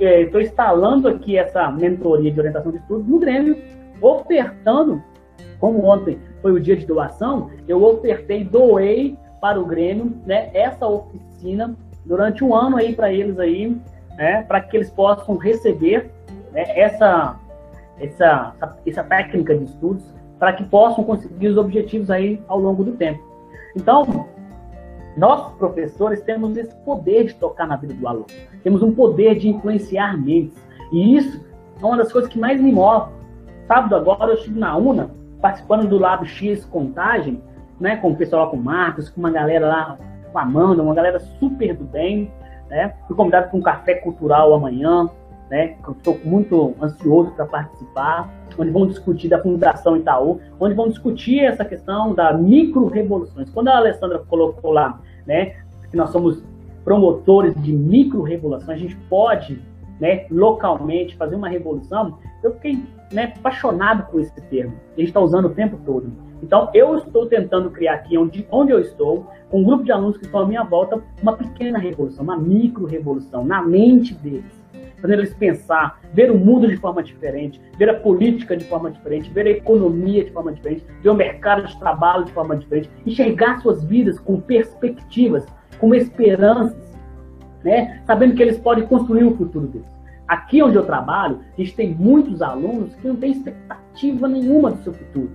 é, 0.00 0.22
instalando 0.40 1.08
aqui 1.08 1.36
essa 1.36 1.70
mentoria 1.70 2.30
de 2.30 2.38
orientação 2.38 2.72
de 2.72 2.78
estudos 2.78 3.06
no 3.06 3.18
Grêmio, 3.18 3.56
ofertando, 4.00 5.02
como 5.58 5.84
ontem 5.84 6.18
foi 6.40 6.52
o 6.52 6.60
dia 6.60 6.76
de 6.76 6.86
doação, 6.86 7.50
eu 7.66 7.82
ofertei, 7.82 8.44
doei 8.44 9.16
para 9.40 9.58
o 9.60 9.66
Grêmio 9.66 10.12
né, 10.26 10.50
essa 10.54 10.86
oficina 10.86 11.74
durante 12.04 12.42
um 12.44 12.54
ano 12.54 12.76
aí 12.76 12.94
para 12.94 13.12
eles 13.12 13.38
aí, 13.38 13.76
né, 14.16 14.42
para 14.42 14.60
que 14.60 14.76
eles 14.76 14.90
possam 14.90 15.36
receber 15.36 16.10
né, 16.52 16.64
essa, 16.78 17.38
essa, 18.00 18.54
essa 18.86 19.04
técnica 19.04 19.56
de 19.56 19.64
estudos 19.64 20.04
para 20.38 20.52
que 20.52 20.64
possam 20.64 21.04
conseguir 21.04 21.48
os 21.48 21.56
objetivos 21.56 22.10
aí 22.10 22.40
ao 22.46 22.58
longo 22.58 22.84
do 22.84 22.92
tempo. 22.92 23.22
Então, 23.76 24.28
nós, 25.18 25.52
professores, 25.54 26.22
temos 26.22 26.56
esse 26.56 26.74
poder 26.84 27.24
de 27.24 27.34
tocar 27.34 27.66
na 27.66 27.76
vida 27.76 27.92
do 27.92 28.06
aluno. 28.06 28.26
Temos 28.62 28.82
um 28.82 28.94
poder 28.94 29.36
de 29.36 29.48
influenciar 29.48 30.16
mentes. 30.16 30.56
E 30.92 31.16
isso 31.16 31.44
é 31.80 31.84
uma 31.84 31.96
das 31.96 32.12
coisas 32.12 32.30
que 32.30 32.38
mais 32.38 32.60
me 32.60 32.72
move. 32.72 33.10
Sábado 33.66 33.96
agora 33.96 34.30
eu 34.30 34.36
estive 34.36 34.58
na 34.58 34.76
UNA, 34.76 35.10
participando 35.42 35.88
do 35.88 35.98
Lado 35.98 36.24
X 36.24 36.64
Contagem, 36.64 37.42
né, 37.80 37.96
com 37.96 38.12
o 38.12 38.16
pessoal 38.16 38.44
lá 38.44 38.50
com 38.50 38.56
o 38.56 38.62
Marcos, 38.62 39.10
com 39.10 39.20
uma 39.20 39.30
galera 39.30 39.66
lá, 39.66 39.98
com 40.32 40.38
a 40.38 40.42
Amanda, 40.42 40.82
uma 40.82 40.94
galera 40.94 41.18
super 41.18 41.76
do 41.76 41.84
bem. 41.84 42.32
Né? 42.70 42.94
Fui 43.06 43.16
convidado 43.16 43.48
para 43.48 43.58
um 43.58 43.62
café 43.62 43.94
cultural 43.96 44.54
amanhã, 44.54 45.08
né? 45.50 45.76
Estou 45.96 46.18
muito 46.24 46.74
ansioso 46.80 47.30
para 47.32 47.46
participar, 47.46 48.30
onde 48.58 48.70
vão 48.70 48.86
discutir 48.86 49.28
da 49.28 49.40
Fundação 49.40 49.96
Itaú, 49.96 50.40
onde 50.58 50.74
vão 50.74 50.88
discutir 50.88 51.40
essa 51.40 51.64
questão 51.64 52.14
da 52.14 52.32
micro-revoluções. 52.32 53.48
Quando 53.50 53.68
a 53.68 53.76
Alessandra 53.76 54.18
colocou 54.28 54.72
lá, 54.72 55.00
né, 55.26 55.56
que 55.90 55.96
nós 55.96 56.10
somos 56.10 56.42
promotores 56.84 57.54
de 57.62 57.72
micro-revoluções, 57.72 58.68
a 58.68 58.76
gente 58.76 58.96
pode, 59.08 59.60
né, 60.00 60.26
localmente 60.30 61.16
fazer 61.16 61.36
uma 61.36 61.48
revolução, 61.48 62.18
eu 62.42 62.52
fiquei 62.54 62.82
né, 63.12 63.32
apaixonado 63.36 64.10
por 64.10 64.20
esse 64.20 64.40
termo. 64.42 64.74
A 64.96 65.00
gente 65.00 65.08
está 65.08 65.20
usando 65.20 65.46
o 65.46 65.50
tempo 65.50 65.78
todo. 65.84 66.10
Então, 66.42 66.70
eu 66.72 66.96
estou 66.96 67.26
tentando 67.26 67.70
criar 67.70 67.94
aqui, 67.94 68.16
onde, 68.16 68.46
onde 68.50 68.72
eu 68.72 68.80
estou, 68.80 69.26
com 69.50 69.60
um 69.60 69.64
grupo 69.64 69.82
de 69.82 69.90
alunos 69.90 70.16
que 70.16 70.24
estão 70.24 70.40
à 70.40 70.46
minha 70.46 70.62
volta, 70.62 71.02
uma 71.20 71.32
pequena 71.32 71.78
revolução, 71.78 72.22
uma 72.22 72.36
micro-revolução 72.36 73.44
na 73.44 73.60
mente 73.60 74.14
deles 74.14 74.57
fazer 75.00 75.14
eles 75.14 75.34
pensar, 75.34 76.00
ver 76.12 76.30
o 76.30 76.38
mundo 76.38 76.68
de 76.68 76.76
forma 76.76 77.02
diferente, 77.02 77.60
ver 77.76 77.90
a 77.90 77.94
política 77.94 78.56
de 78.56 78.64
forma 78.64 78.90
diferente, 78.90 79.30
ver 79.30 79.46
a 79.46 79.50
economia 79.50 80.24
de 80.24 80.30
forma 80.30 80.52
diferente, 80.52 80.84
ver 81.02 81.10
o 81.10 81.14
mercado 81.14 81.66
de 81.66 81.78
trabalho 81.78 82.24
de 82.24 82.32
forma 82.32 82.56
diferente, 82.56 82.90
enxergar 83.06 83.60
suas 83.60 83.84
vidas 83.84 84.18
com 84.18 84.40
perspectivas, 84.40 85.46
com 85.78 85.94
esperanças, 85.94 86.96
né? 87.64 88.02
sabendo 88.06 88.34
que 88.34 88.42
eles 88.42 88.58
podem 88.58 88.86
construir 88.86 89.24
o 89.24 89.36
futuro 89.36 89.66
deles. 89.66 89.98
Aqui 90.26 90.62
onde 90.62 90.76
eu 90.76 90.84
trabalho, 90.84 91.40
a 91.56 91.60
gente 91.60 91.74
tem 91.74 91.94
muitos 91.94 92.42
alunos 92.42 92.94
que 92.96 93.08
não 93.08 93.16
têm 93.16 93.32
expectativa 93.32 94.28
nenhuma 94.28 94.72
do 94.72 94.82
seu 94.82 94.92
futuro. 94.92 95.30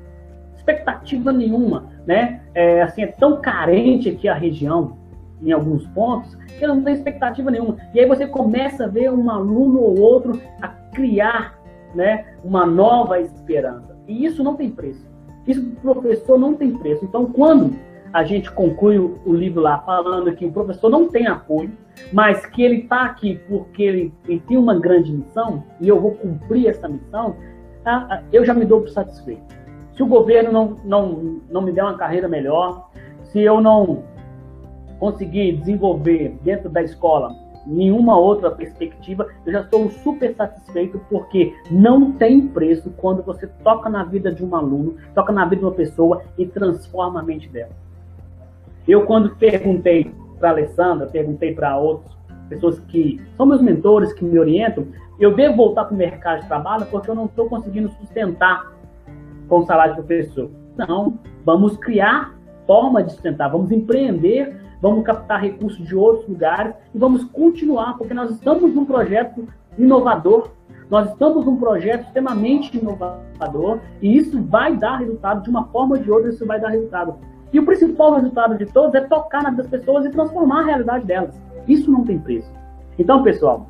Expectativa 0.55 1.33
nenhuma, 1.33 1.89
né? 2.05 2.41
É, 2.53 2.83
assim, 2.83 3.01
é 3.01 3.07
tão 3.07 3.41
carente 3.41 4.07
aqui 4.07 4.27
a 4.27 4.35
região, 4.35 4.97
em 5.43 5.51
alguns 5.51 5.85
pontos, 5.87 6.35
que 6.57 6.65
não 6.65 6.81
tem 6.83 6.93
expectativa 6.93 7.51
nenhuma. 7.51 7.77
E 7.93 7.99
aí 7.99 8.05
você 8.05 8.25
começa 8.25 8.85
a 8.85 8.87
ver 8.87 9.11
um 9.11 9.29
aluno 9.29 9.79
ou 9.79 9.99
outro 9.99 10.39
a 10.61 10.67
criar 10.67 11.59
né, 11.93 12.25
uma 12.43 12.65
nova 12.65 13.19
esperança. 13.19 13.95
E 14.07 14.25
isso 14.25 14.43
não 14.43 14.55
tem 14.55 14.69
preço. 14.69 15.05
Isso 15.45 15.61
o 15.61 15.93
professor 15.93 16.39
não 16.39 16.53
tem 16.53 16.71
preço. 16.71 17.03
Então, 17.03 17.25
quando 17.25 17.75
a 18.13 18.23
gente 18.23 18.51
conclui 18.51 18.97
o 18.99 19.33
livro 19.33 19.61
lá 19.61 19.79
falando 19.79 20.33
que 20.35 20.45
o 20.45 20.51
professor 20.51 20.89
não 20.89 21.09
tem 21.09 21.27
apoio, 21.27 21.71
mas 22.11 22.45
que 22.45 22.61
ele 22.61 22.81
está 22.81 23.03
aqui 23.03 23.39
porque 23.49 23.83
ele, 23.83 24.13
ele, 24.27 24.39
tem 24.47 24.57
uma 24.57 24.79
grande 24.79 25.11
missão 25.11 25.63
e 25.81 25.87
eu 25.87 25.99
vou 25.99 26.11
cumprir 26.11 26.67
essa 26.67 26.87
missão, 26.87 27.35
eu 28.31 28.45
já 28.45 28.53
me 28.53 28.65
dou 28.65 28.81
por 28.81 28.89
satisfeito. 28.89 29.43
Se 29.95 30.01
o 30.01 30.07
governo 30.07 30.51
não, 30.51 30.77
não, 30.85 31.41
não 31.49 31.61
me 31.61 31.71
der 31.71 31.83
uma 31.83 31.97
carreira 31.97 32.27
melhor, 32.27 32.89
se 33.25 33.41
eu 33.41 33.59
não 33.59 34.03
conseguir 35.03 35.57
desenvolver 35.57 36.33
dentro 36.43 36.69
da 36.69 36.81
escola 36.81 37.35
nenhuma 37.65 38.17
outra 38.17 38.49
perspectiva, 38.49 39.27
eu 39.45 39.51
já 39.51 39.59
estou 39.59 39.89
super 39.89 40.33
satisfeito 40.33 40.97
porque 41.09 41.53
não 41.69 42.13
tem 42.13 42.47
preço 42.47 42.89
quando 42.95 43.21
você 43.21 43.45
toca 43.65 43.89
na 43.89 44.05
vida 44.05 44.31
de 44.31 44.45
um 44.45 44.55
aluno, 44.55 44.95
toca 45.13 45.33
na 45.33 45.43
vida 45.43 45.57
de 45.57 45.65
uma 45.65 45.73
pessoa 45.73 46.21
e 46.37 46.45
transforma 46.45 47.19
a 47.19 47.23
mente 47.23 47.49
dela. 47.49 47.73
Eu 48.87 49.05
quando 49.05 49.35
perguntei 49.35 50.09
para 50.39 50.51
Alessandra, 50.51 51.05
perguntei 51.07 51.53
para 51.53 51.77
outras 51.77 52.15
pessoas 52.47 52.79
que 52.79 53.21
são 53.35 53.45
meus 53.45 53.61
mentores, 53.61 54.13
que 54.13 54.23
me 54.23 54.39
orientam, 54.39 54.87
eu 55.19 55.35
devo 55.35 55.57
voltar 55.57 55.83
para 55.83 55.95
o 55.95 55.97
mercado 55.97 56.43
de 56.43 56.47
trabalho 56.47 56.85
porque 56.85 57.09
eu 57.09 57.15
não 57.15 57.25
estou 57.25 57.49
conseguindo 57.49 57.89
sustentar 57.99 58.71
com 59.49 59.59
o 59.59 59.65
salário 59.65 59.95
de 59.95 60.01
professor. 60.01 60.49
Não, 60.77 61.19
vamos 61.43 61.75
criar 61.75 62.33
forma 62.65 63.03
de 63.03 63.11
sustentar, 63.11 63.49
vamos 63.49 63.69
empreender 63.69 64.63
vamos 64.83 65.05
captar 65.05 65.39
recursos 65.39 65.87
de 65.87 65.95
outros 65.95 66.27
lugares 66.27 66.75
e 66.93 66.97
vamos 66.97 67.23
continuar, 67.23 67.97
porque 67.97 68.13
nós 68.13 68.29
estamos 68.31 68.75
num 68.75 68.83
projeto 68.83 69.47
inovador, 69.77 70.49
nós 70.89 71.09
estamos 71.09 71.45
num 71.45 71.55
projeto 71.55 72.01
extremamente 72.01 72.77
inovador 72.77 73.79
e 74.01 74.17
isso 74.17 74.43
vai 74.43 74.75
dar 74.75 74.97
resultado 74.97 75.41
de 75.41 75.49
uma 75.49 75.67
forma 75.67 75.95
ou 75.95 76.03
de 76.03 76.11
outra, 76.11 76.31
isso 76.31 76.45
vai 76.45 76.59
dar 76.59 76.67
resultado. 76.67 77.15
E 77.53 77.59
o 77.61 77.65
principal 77.65 78.15
resultado 78.15 78.57
de 78.57 78.65
todos 78.65 78.93
é 78.93 78.99
tocar 78.99 79.41
nas 79.41 79.65
pessoas 79.67 80.05
e 80.05 80.09
transformar 80.09 80.63
a 80.63 80.65
realidade 80.65 81.05
delas. 81.05 81.41
Isso 81.65 81.89
não 81.89 82.03
tem 82.03 82.19
preço. 82.19 82.51
Então, 82.99 83.23
pessoal, 83.23 83.69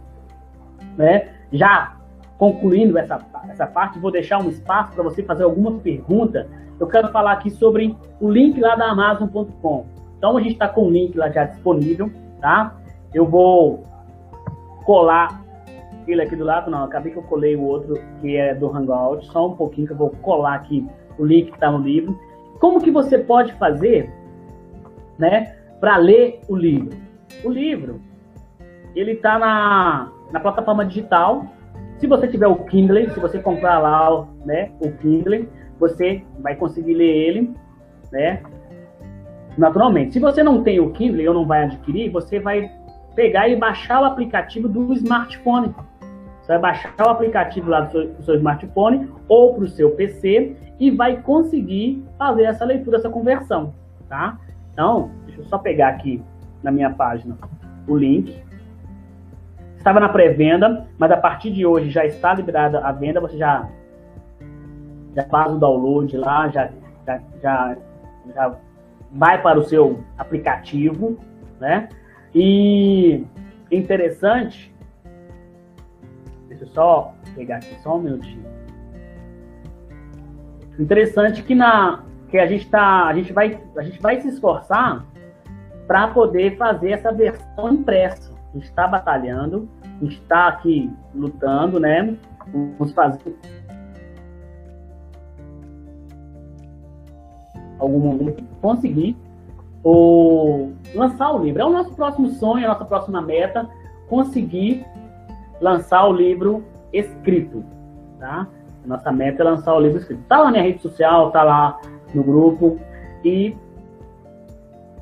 né, 0.97 1.29
já 1.51 1.95
concluindo 2.39 2.97
essa, 2.97 3.19
essa 3.49 3.67
parte, 3.67 3.99
vou 3.99 4.09
deixar 4.09 4.39
um 4.39 4.49
espaço 4.49 4.93
para 4.93 5.03
você 5.03 5.21
fazer 5.21 5.43
alguma 5.43 5.73
pergunta. 5.73 6.47
Eu 6.79 6.87
quero 6.87 7.09
falar 7.09 7.33
aqui 7.33 7.51
sobre 7.51 7.95
o 8.19 8.31
link 8.31 8.59
lá 8.59 8.75
da 8.75 8.89
Amazon.com. 8.89 9.93
Então 10.23 10.37
a 10.37 10.41
gente 10.41 10.53
está 10.53 10.69
com 10.69 10.87
o 10.87 10.89
link 10.89 11.17
lá 11.17 11.29
já 11.29 11.43
disponível, 11.43 12.09
tá? 12.39 12.77
Eu 13.13 13.25
vou 13.25 13.83
colar 14.85 15.43
ele 16.07 16.21
aqui 16.21 16.33
do 16.33 16.45
lado, 16.45 16.71
não, 16.71 16.85
acabei 16.85 17.11
que 17.11 17.17
eu 17.17 17.23
colei 17.23 17.57
o 17.57 17.61
outro 17.61 17.99
que 18.21 18.37
é 18.37 18.55
do 18.55 18.73
Hangout, 18.73 19.25
só 19.25 19.49
um 19.49 19.55
pouquinho 19.57 19.85
que 19.85 19.91
eu 19.91 19.97
vou 19.97 20.11
colar 20.11 20.55
aqui 20.55 20.87
o 21.19 21.25
link 21.25 21.47
que 21.47 21.55
está 21.55 21.69
no 21.69 21.79
livro. 21.79 22.17
Como 22.61 22.79
que 22.79 22.89
você 22.89 23.17
pode 23.17 23.51
fazer, 23.55 24.09
né, 25.19 25.57
para 25.81 25.97
ler 25.97 26.39
o 26.47 26.55
livro? 26.55 26.97
O 27.43 27.49
livro, 27.49 27.99
ele 28.95 29.11
está 29.11 29.37
na, 29.37 30.09
na 30.31 30.39
plataforma 30.39 30.85
digital. 30.85 31.47
Se 31.97 32.07
você 32.07 32.29
tiver 32.29 32.47
o 32.47 32.63
Kindle, 32.63 33.09
se 33.09 33.19
você 33.19 33.39
comprar 33.39 33.77
lá, 33.77 34.25
né, 34.45 34.71
o 34.79 34.89
Kindle, 34.89 35.47
você 35.77 36.23
vai 36.39 36.55
conseguir 36.55 36.93
ler 36.93 37.13
ele, 37.13 37.53
né? 38.09 38.41
Naturalmente. 39.57 40.13
Se 40.13 40.19
você 40.19 40.43
não 40.43 40.63
tem 40.63 40.79
o 40.79 40.91
Kindle 40.91 41.27
ou 41.27 41.33
não 41.33 41.45
vai 41.45 41.63
adquirir, 41.63 42.11
você 42.11 42.39
vai 42.39 42.71
pegar 43.15 43.47
e 43.47 43.55
baixar 43.55 44.01
o 44.01 44.05
aplicativo 44.05 44.67
do 44.67 44.93
smartphone. 44.93 45.73
Você 46.41 46.47
vai 46.53 46.59
baixar 46.59 46.93
o 46.99 47.09
aplicativo 47.09 47.69
lá 47.69 47.81
do 47.81 47.91
seu, 47.91 48.13
do 48.13 48.23
seu 48.23 48.35
smartphone 48.35 49.09
ou 49.27 49.53
para 49.53 49.63
o 49.63 49.67
seu 49.67 49.91
PC 49.91 50.55
e 50.79 50.91
vai 50.91 51.21
conseguir 51.21 52.03
fazer 52.17 52.43
essa 52.43 52.65
leitura, 52.65 52.97
essa 52.97 53.09
conversão, 53.09 53.73
tá? 54.09 54.37
Então, 54.73 55.11
deixa 55.25 55.41
eu 55.41 55.45
só 55.45 55.57
pegar 55.57 55.89
aqui 55.89 56.21
na 56.61 56.71
minha 56.71 56.89
página 56.89 57.37
o 57.87 57.95
link. 57.95 58.41
Estava 59.77 59.99
na 59.99 60.09
pré-venda, 60.09 60.87
mas 60.97 61.11
a 61.11 61.17
partir 61.17 61.51
de 61.51 61.65
hoje 61.65 61.89
já 61.89 62.05
está 62.05 62.33
liberada 62.33 62.79
a 62.79 62.91
venda. 62.91 63.19
Você 63.21 63.37
já, 63.37 63.69
já 65.15 65.23
faz 65.25 65.53
o 65.53 65.57
download 65.57 66.15
lá, 66.17 66.47
já, 66.49 66.69
já, 67.05 67.21
já, 67.41 67.77
já 68.33 68.55
vai 69.13 69.41
para 69.41 69.59
o 69.59 69.63
seu 69.63 70.03
aplicativo, 70.17 71.17
né? 71.59 71.89
E 72.33 73.23
interessante, 73.71 74.73
deixa 76.47 76.63
eu 76.63 76.67
só 76.69 77.13
pegar 77.35 77.57
aqui 77.57 77.75
só 77.81 77.97
um 77.97 78.01
minutinho. 78.01 78.45
Interessante 80.79 81.43
que 81.43 81.53
na 81.53 82.03
que 82.29 82.39
a 82.39 82.47
gente 82.47 82.67
tá, 82.67 83.05
a 83.05 83.13
gente 83.13 83.31
vai, 83.31 83.61
a 83.77 83.83
gente 83.83 84.01
vai 84.01 84.19
se 84.19 84.27
esforçar 84.27 85.05
para 85.85 86.07
poder 86.07 86.57
fazer 86.57 86.93
essa 86.93 87.11
versão 87.11 87.71
impressa. 87.71 88.33
A 88.49 88.57
gente 88.57 88.65
está 88.65 88.87
batalhando, 88.87 89.69
A 89.83 90.03
gente 90.03 90.19
está 90.19 90.47
aqui 90.47 90.91
lutando, 91.13 91.79
né? 91.79 92.17
Vamos 92.51 92.91
fazer 92.93 93.35
algum 97.83 97.99
momento 97.99 98.43
conseguir 98.61 99.15
o, 99.83 100.71
lançar 100.95 101.31
o 101.31 101.43
livro. 101.43 101.61
É 101.61 101.65
o 101.65 101.69
nosso 101.69 101.93
próximo 101.93 102.29
sonho, 102.29 102.65
a 102.65 102.69
nossa 102.69 102.85
próxima 102.85 103.21
meta, 103.21 103.69
conseguir 104.07 104.85
lançar 105.59 106.07
o 106.07 106.13
livro 106.13 106.63
escrito, 106.91 107.63
tá? 108.19 108.47
A 108.83 108.87
nossa 108.87 109.11
meta 109.11 109.41
é 109.41 109.45
lançar 109.45 109.73
o 109.75 109.79
livro 109.79 109.97
escrito. 109.97 110.23
Tá 110.27 110.39
lá 110.39 110.51
na 110.51 110.61
rede 110.61 110.81
social, 110.81 111.31
tá 111.31 111.43
lá 111.43 111.79
no 112.13 112.23
grupo 112.23 112.79
e 113.23 113.55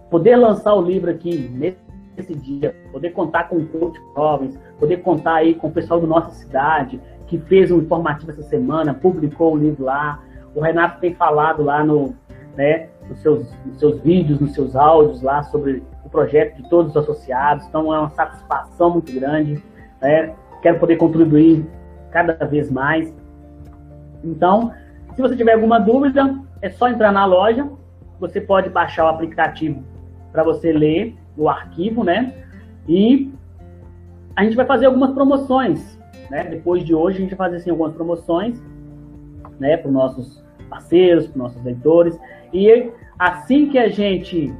poder 0.09 0.35
lançar 0.35 0.73
o 0.73 0.81
livro 0.81 1.09
aqui 1.09 1.49
nesse 1.49 2.35
dia, 2.35 2.75
poder 2.91 3.11
contar 3.11 3.45
com 3.45 3.65
coach 3.65 3.99
jovens, 4.15 4.59
poder 4.79 4.97
contar 4.97 5.35
aí 5.35 5.55
com 5.55 5.67
o 5.67 5.71
pessoal 5.71 5.99
da 5.99 6.07
nossa 6.07 6.31
cidade 6.31 6.99
que 7.27 7.37
fez 7.37 7.71
um 7.71 7.77
informativo 7.77 8.31
essa 8.31 8.43
semana, 8.43 8.93
publicou 8.93 9.53
o 9.53 9.57
livro 9.57 9.85
lá. 9.85 10.21
O 10.53 10.59
Renato 10.59 10.99
tem 10.99 11.15
falado 11.15 11.63
lá 11.63 11.81
no, 11.81 12.13
né, 12.55 12.87
nos, 13.07 13.19
seus, 13.19 13.47
nos 13.65 13.79
seus 13.79 13.99
vídeos, 14.01 14.39
nos 14.39 14.53
seus 14.53 14.75
áudios 14.75 15.21
lá 15.21 15.43
sobre 15.43 15.83
o 16.03 16.09
projeto 16.09 16.57
de 16.57 16.69
todos 16.69 16.91
os 16.91 16.97
associados. 16.97 17.65
Então 17.67 17.93
é 17.93 17.99
uma 17.99 18.09
satisfação 18.09 18.91
muito 18.91 19.11
grande. 19.13 19.63
Né? 20.01 20.33
Quero 20.61 20.79
poder 20.79 20.97
contribuir 20.97 21.65
cada 22.11 22.33
vez 22.45 22.69
mais. 22.69 23.13
Então, 24.23 24.71
se 25.15 25.21
você 25.21 25.35
tiver 25.35 25.53
alguma 25.53 25.79
dúvida, 25.79 26.39
é 26.61 26.69
só 26.69 26.87
entrar 26.87 27.11
na 27.11 27.25
loja. 27.25 27.67
Você 28.19 28.39
pode 28.39 28.69
baixar 28.69 29.05
o 29.05 29.07
aplicativo 29.07 29.83
para 30.31 30.43
você 30.43 30.71
ler 30.71 31.15
o 31.35 31.49
arquivo, 31.49 32.03
né? 32.03 32.33
E 32.87 33.31
a 34.35 34.43
gente 34.43 34.55
vai 34.55 34.65
fazer 34.65 34.85
algumas 34.85 35.11
promoções, 35.11 35.99
né? 36.29 36.43
Depois 36.43 36.83
de 36.83 36.93
hoje 36.93 37.17
a 37.17 37.21
gente 37.21 37.35
vai 37.35 37.47
fazer 37.47 37.57
assim, 37.57 37.69
algumas 37.71 37.93
promoções, 37.93 38.61
né? 39.59 39.75
Para 39.77 39.87
os 39.87 39.93
nossos 39.93 40.43
parceiros, 40.69 41.25
para 41.25 41.31
os 41.31 41.37
nossos 41.37 41.63
leitores. 41.63 42.19
E 42.53 42.91
assim 43.17 43.69
que 43.69 43.77
a 43.77 43.89
gente 43.89 44.53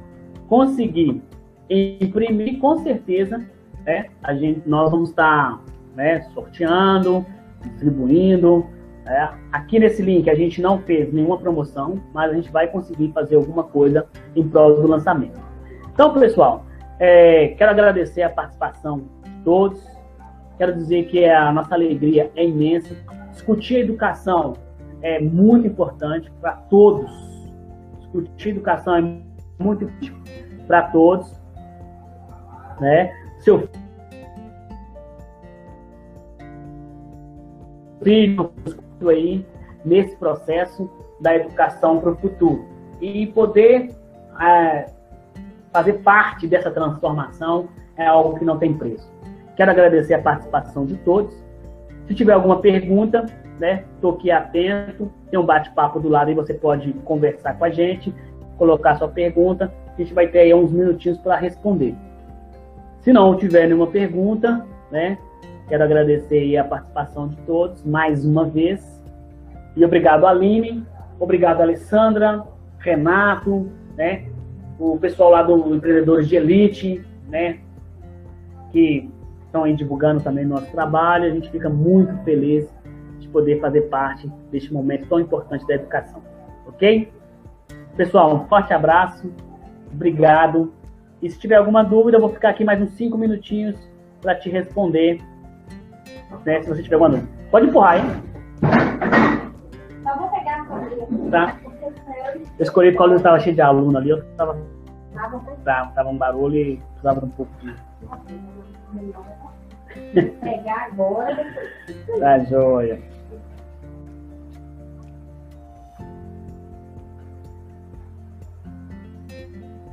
conseguir 0.47 1.21
imprimir, 1.69 2.59
com 2.59 2.77
certeza, 2.79 3.43
né, 3.85 4.07
a 4.21 4.33
gente, 4.33 4.67
nós 4.67 4.91
vamos 4.91 5.09
estar 5.09 5.61
né, 5.95 6.21
sorteando, 6.33 7.25
distribuindo. 7.61 8.65
Né. 9.05 9.33
Aqui 9.51 9.79
nesse 9.79 10.01
link 10.01 10.29
a 10.29 10.35
gente 10.35 10.61
não 10.61 10.79
fez 10.79 11.11
nenhuma 11.13 11.37
promoção, 11.37 11.95
mas 12.13 12.31
a 12.31 12.35
gente 12.35 12.51
vai 12.51 12.67
conseguir 12.67 13.11
fazer 13.13 13.35
alguma 13.35 13.63
coisa 13.63 14.07
em 14.35 14.47
prol 14.47 14.75
do 14.75 14.87
lançamento. 14.87 15.39
Então, 15.93 16.13
pessoal, 16.13 16.65
é, 16.99 17.49
quero 17.57 17.71
agradecer 17.71 18.21
a 18.21 18.29
participação 18.29 19.03
de 19.23 19.31
todos. 19.43 19.81
Quero 20.57 20.75
dizer 20.75 21.05
que 21.05 21.25
a 21.25 21.51
nossa 21.51 21.73
alegria 21.73 22.31
é 22.35 22.45
imensa. 22.45 22.95
Discutir 23.31 23.77
a 23.77 23.79
educação 23.79 24.53
é 25.01 25.19
muito 25.19 25.65
importante 25.65 26.31
para 26.39 26.53
todos. 26.53 27.30
Discutir 28.13 28.49
educação 28.49 28.95
é 28.95 29.21
muito 29.59 29.89
para 30.67 30.83
todos. 30.83 31.33
Né? 32.79 33.13
Seu 33.39 33.69
filho 38.03 38.51
aí 39.07 39.45
nesse 39.85 40.15
processo 40.15 40.89
da 41.19 41.35
educação 41.35 41.99
para 41.99 42.11
o 42.11 42.15
futuro 42.15 42.65
e 42.99 43.27
poder 43.27 43.95
é, 44.39 44.87
fazer 45.71 45.93
parte 46.03 46.47
dessa 46.47 46.71
transformação 46.71 47.69
é 47.97 48.05
algo 48.05 48.37
que 48.37 48.45
não 48.45 48.57
tem 48.57 48.73
preço. 48.73 49.11
Quero 49.55 49.71
agradecer 49.71 50.13
a 50.13 50.21
participação 50.21 50.85
de 50.85 50.97
todos. 50.97 51.40
Se 52.07 52.13
tiver 52.13 52.33
alguma 52.33 52.59
pergunta, 52.59 53.25
né? 53.59 53.85
Estou 53.95 54.13
aqui 54.13 54.31
atento, 54.31 55.11
tem 55.29 55.39
um 55.39 55.45
bate-papo 55.45 55.99
do 55.99 56.09
lado 56.09 56.31
e 56.31 56.33
você 56.33 56.53
pode 56.53 56.93
conversar 57.05 57.57
com 57.57 57.65
a 57.65 57.69
gente, 57.69 58.13
colocar 58.57 58.95
sua 58.95 59.07
pergunta, 59.07 59.71
a 59.87 60.01
gente 60.01 60.13
vai 60.13 60.27
ter 60.27 60.39
aí 60.39 60.53
uns 60.53 60.71
minutinhos 60.71 61.17
para 61.17 61.35
responder. 61.35 61.95
Se 63.01 63.11
não 63.11 63.35
tiver 63.35 63.67
nenhuma 63.67 63.87
pergunta, 63.87 64.65
né? 64.91 65.17
Quero 65.67 65.83
agradecer 65.83 66.57
a 66.57 66.63
participação 66.63 67.27
de 67.29 67.37
todos 67.37 67.83
mais 67.83 68.25
uma 68.25 68.45
vez. 68.45 69.01
E 69.75 69.85
obrigado, 69.85 70.25
Aline, 70.25 70.85
obrigado, 71.19 71.61
Alessandra, 71.61 72.43
Renato, 72.79 73.69
né? 73.95 74.25
O 74.77 74.97
pessoal 74.97 75.31
lá 75.31 75.43
do 75.43 75.75
Empreendedores 75.75 76.27
de 76.27 76.35
Elite, 76.35 77.05
né? 77.29 77.59
Que 78.71 79.09
estão 79.51 79.63
aí 79.65 79.75
divulgando 79.75 80.23
também 80.23 80.45
nosso 80.45 80.71
trabalho. 80.71 81.25
A 81.25 81.29
gente 81.29 81.49
fica 81.51 81.69
muito 81.69 82.15
feliz 82.23 82.69
poder 83.31 83.59
fazer 83.59 83.81
parte 83.83 84.27
deste 84.51 84.71
momento 84.71 85.07
tão 85.07 85.19
importante 85.19 85.65
da 85.65 85.75
educação. 85.75 86.21
Ok? 86.67 87.11
Pessoal, 87.95 88.35
um 88.35 88.47
forte 88.47 88.73
abraço, 88.73 89.31
obrigado. 89.91 90.73
E 91.21 91.29
se 91.29 91.39
tiver 91.39 91.55
alguma 91.55 91.83
dúvida, 91.83 92.17
eu 92.17 92.21
vou 92.21 92.29
ficar 92.29 92.49
aqui 92.49 92.63
mais 92.63 92.81
uns 92.81 92.91
cinco 92.91 93.17
minutinhos 93.17 93.77
para 94.21 94.35
te 94.35 94.49
responder. 94.49 95.21
Né, 96.45 96.61
se 96.61 96.69
você 96.69 96.81
tiver 96.81 96.95
alguma 96.95 97.11
dúvida. 97.11 97.29
Pode 97.49 97.67
empurrar, 97.67 97.97
hein? 97.97 98.05
Só 100.03 100.17
vou 100.17 100.27
pegar 100.29 100.61
a 100.61 101.29
Tá. 101.31 101.57
Eu 102.57 102.63
escolhi 102.63 102.93
qual 102.93 103.13
estava 103.15 103.39
cheio 103.39 103.55
de 103.55 103.61
aluno 103.61 103.97
ali, 103.97 104.09
eu 104.09 104.17
estava. 104.17 104.57
Tá, 105.65 105.91
tava 105.93 106.09
um 106.09 106.17
barulho 106.17 106.55
e 106.55 106.77
precisava 106.93 107.19
de 107.19 107.25
um 107.25 107.29
pouco 107.29 107.51
de. 107.61 107.75
Pegar 110.41 110.87
agora. 110.91 111.45
Tá 112.19 112.39
joia. 112.39 113.01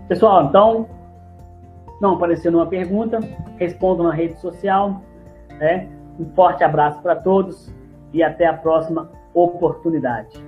Pessoal, 0.08 0.44
então, 0.44 0.88
não 2.00 2.14
apareceu 2.14 2.50
nenhuma 2.50 2.68
pergunta, 2.68 3.20
respondam 3.58 4.06
na 4.06 4.14
rede 4.14 4.40
social. 4.40 5.02
Né? 5.58 5.88
Um 6.18 6.24
forte 6.34 6.64
abraço 6.64 7.02
para 7.02 7.16
todos 7.16 7.72
e 8.12 8.22
até 8.22 8.46
a 8.46 8.54
próxima 8.54 9.10
oportunidade. 9.34 10.47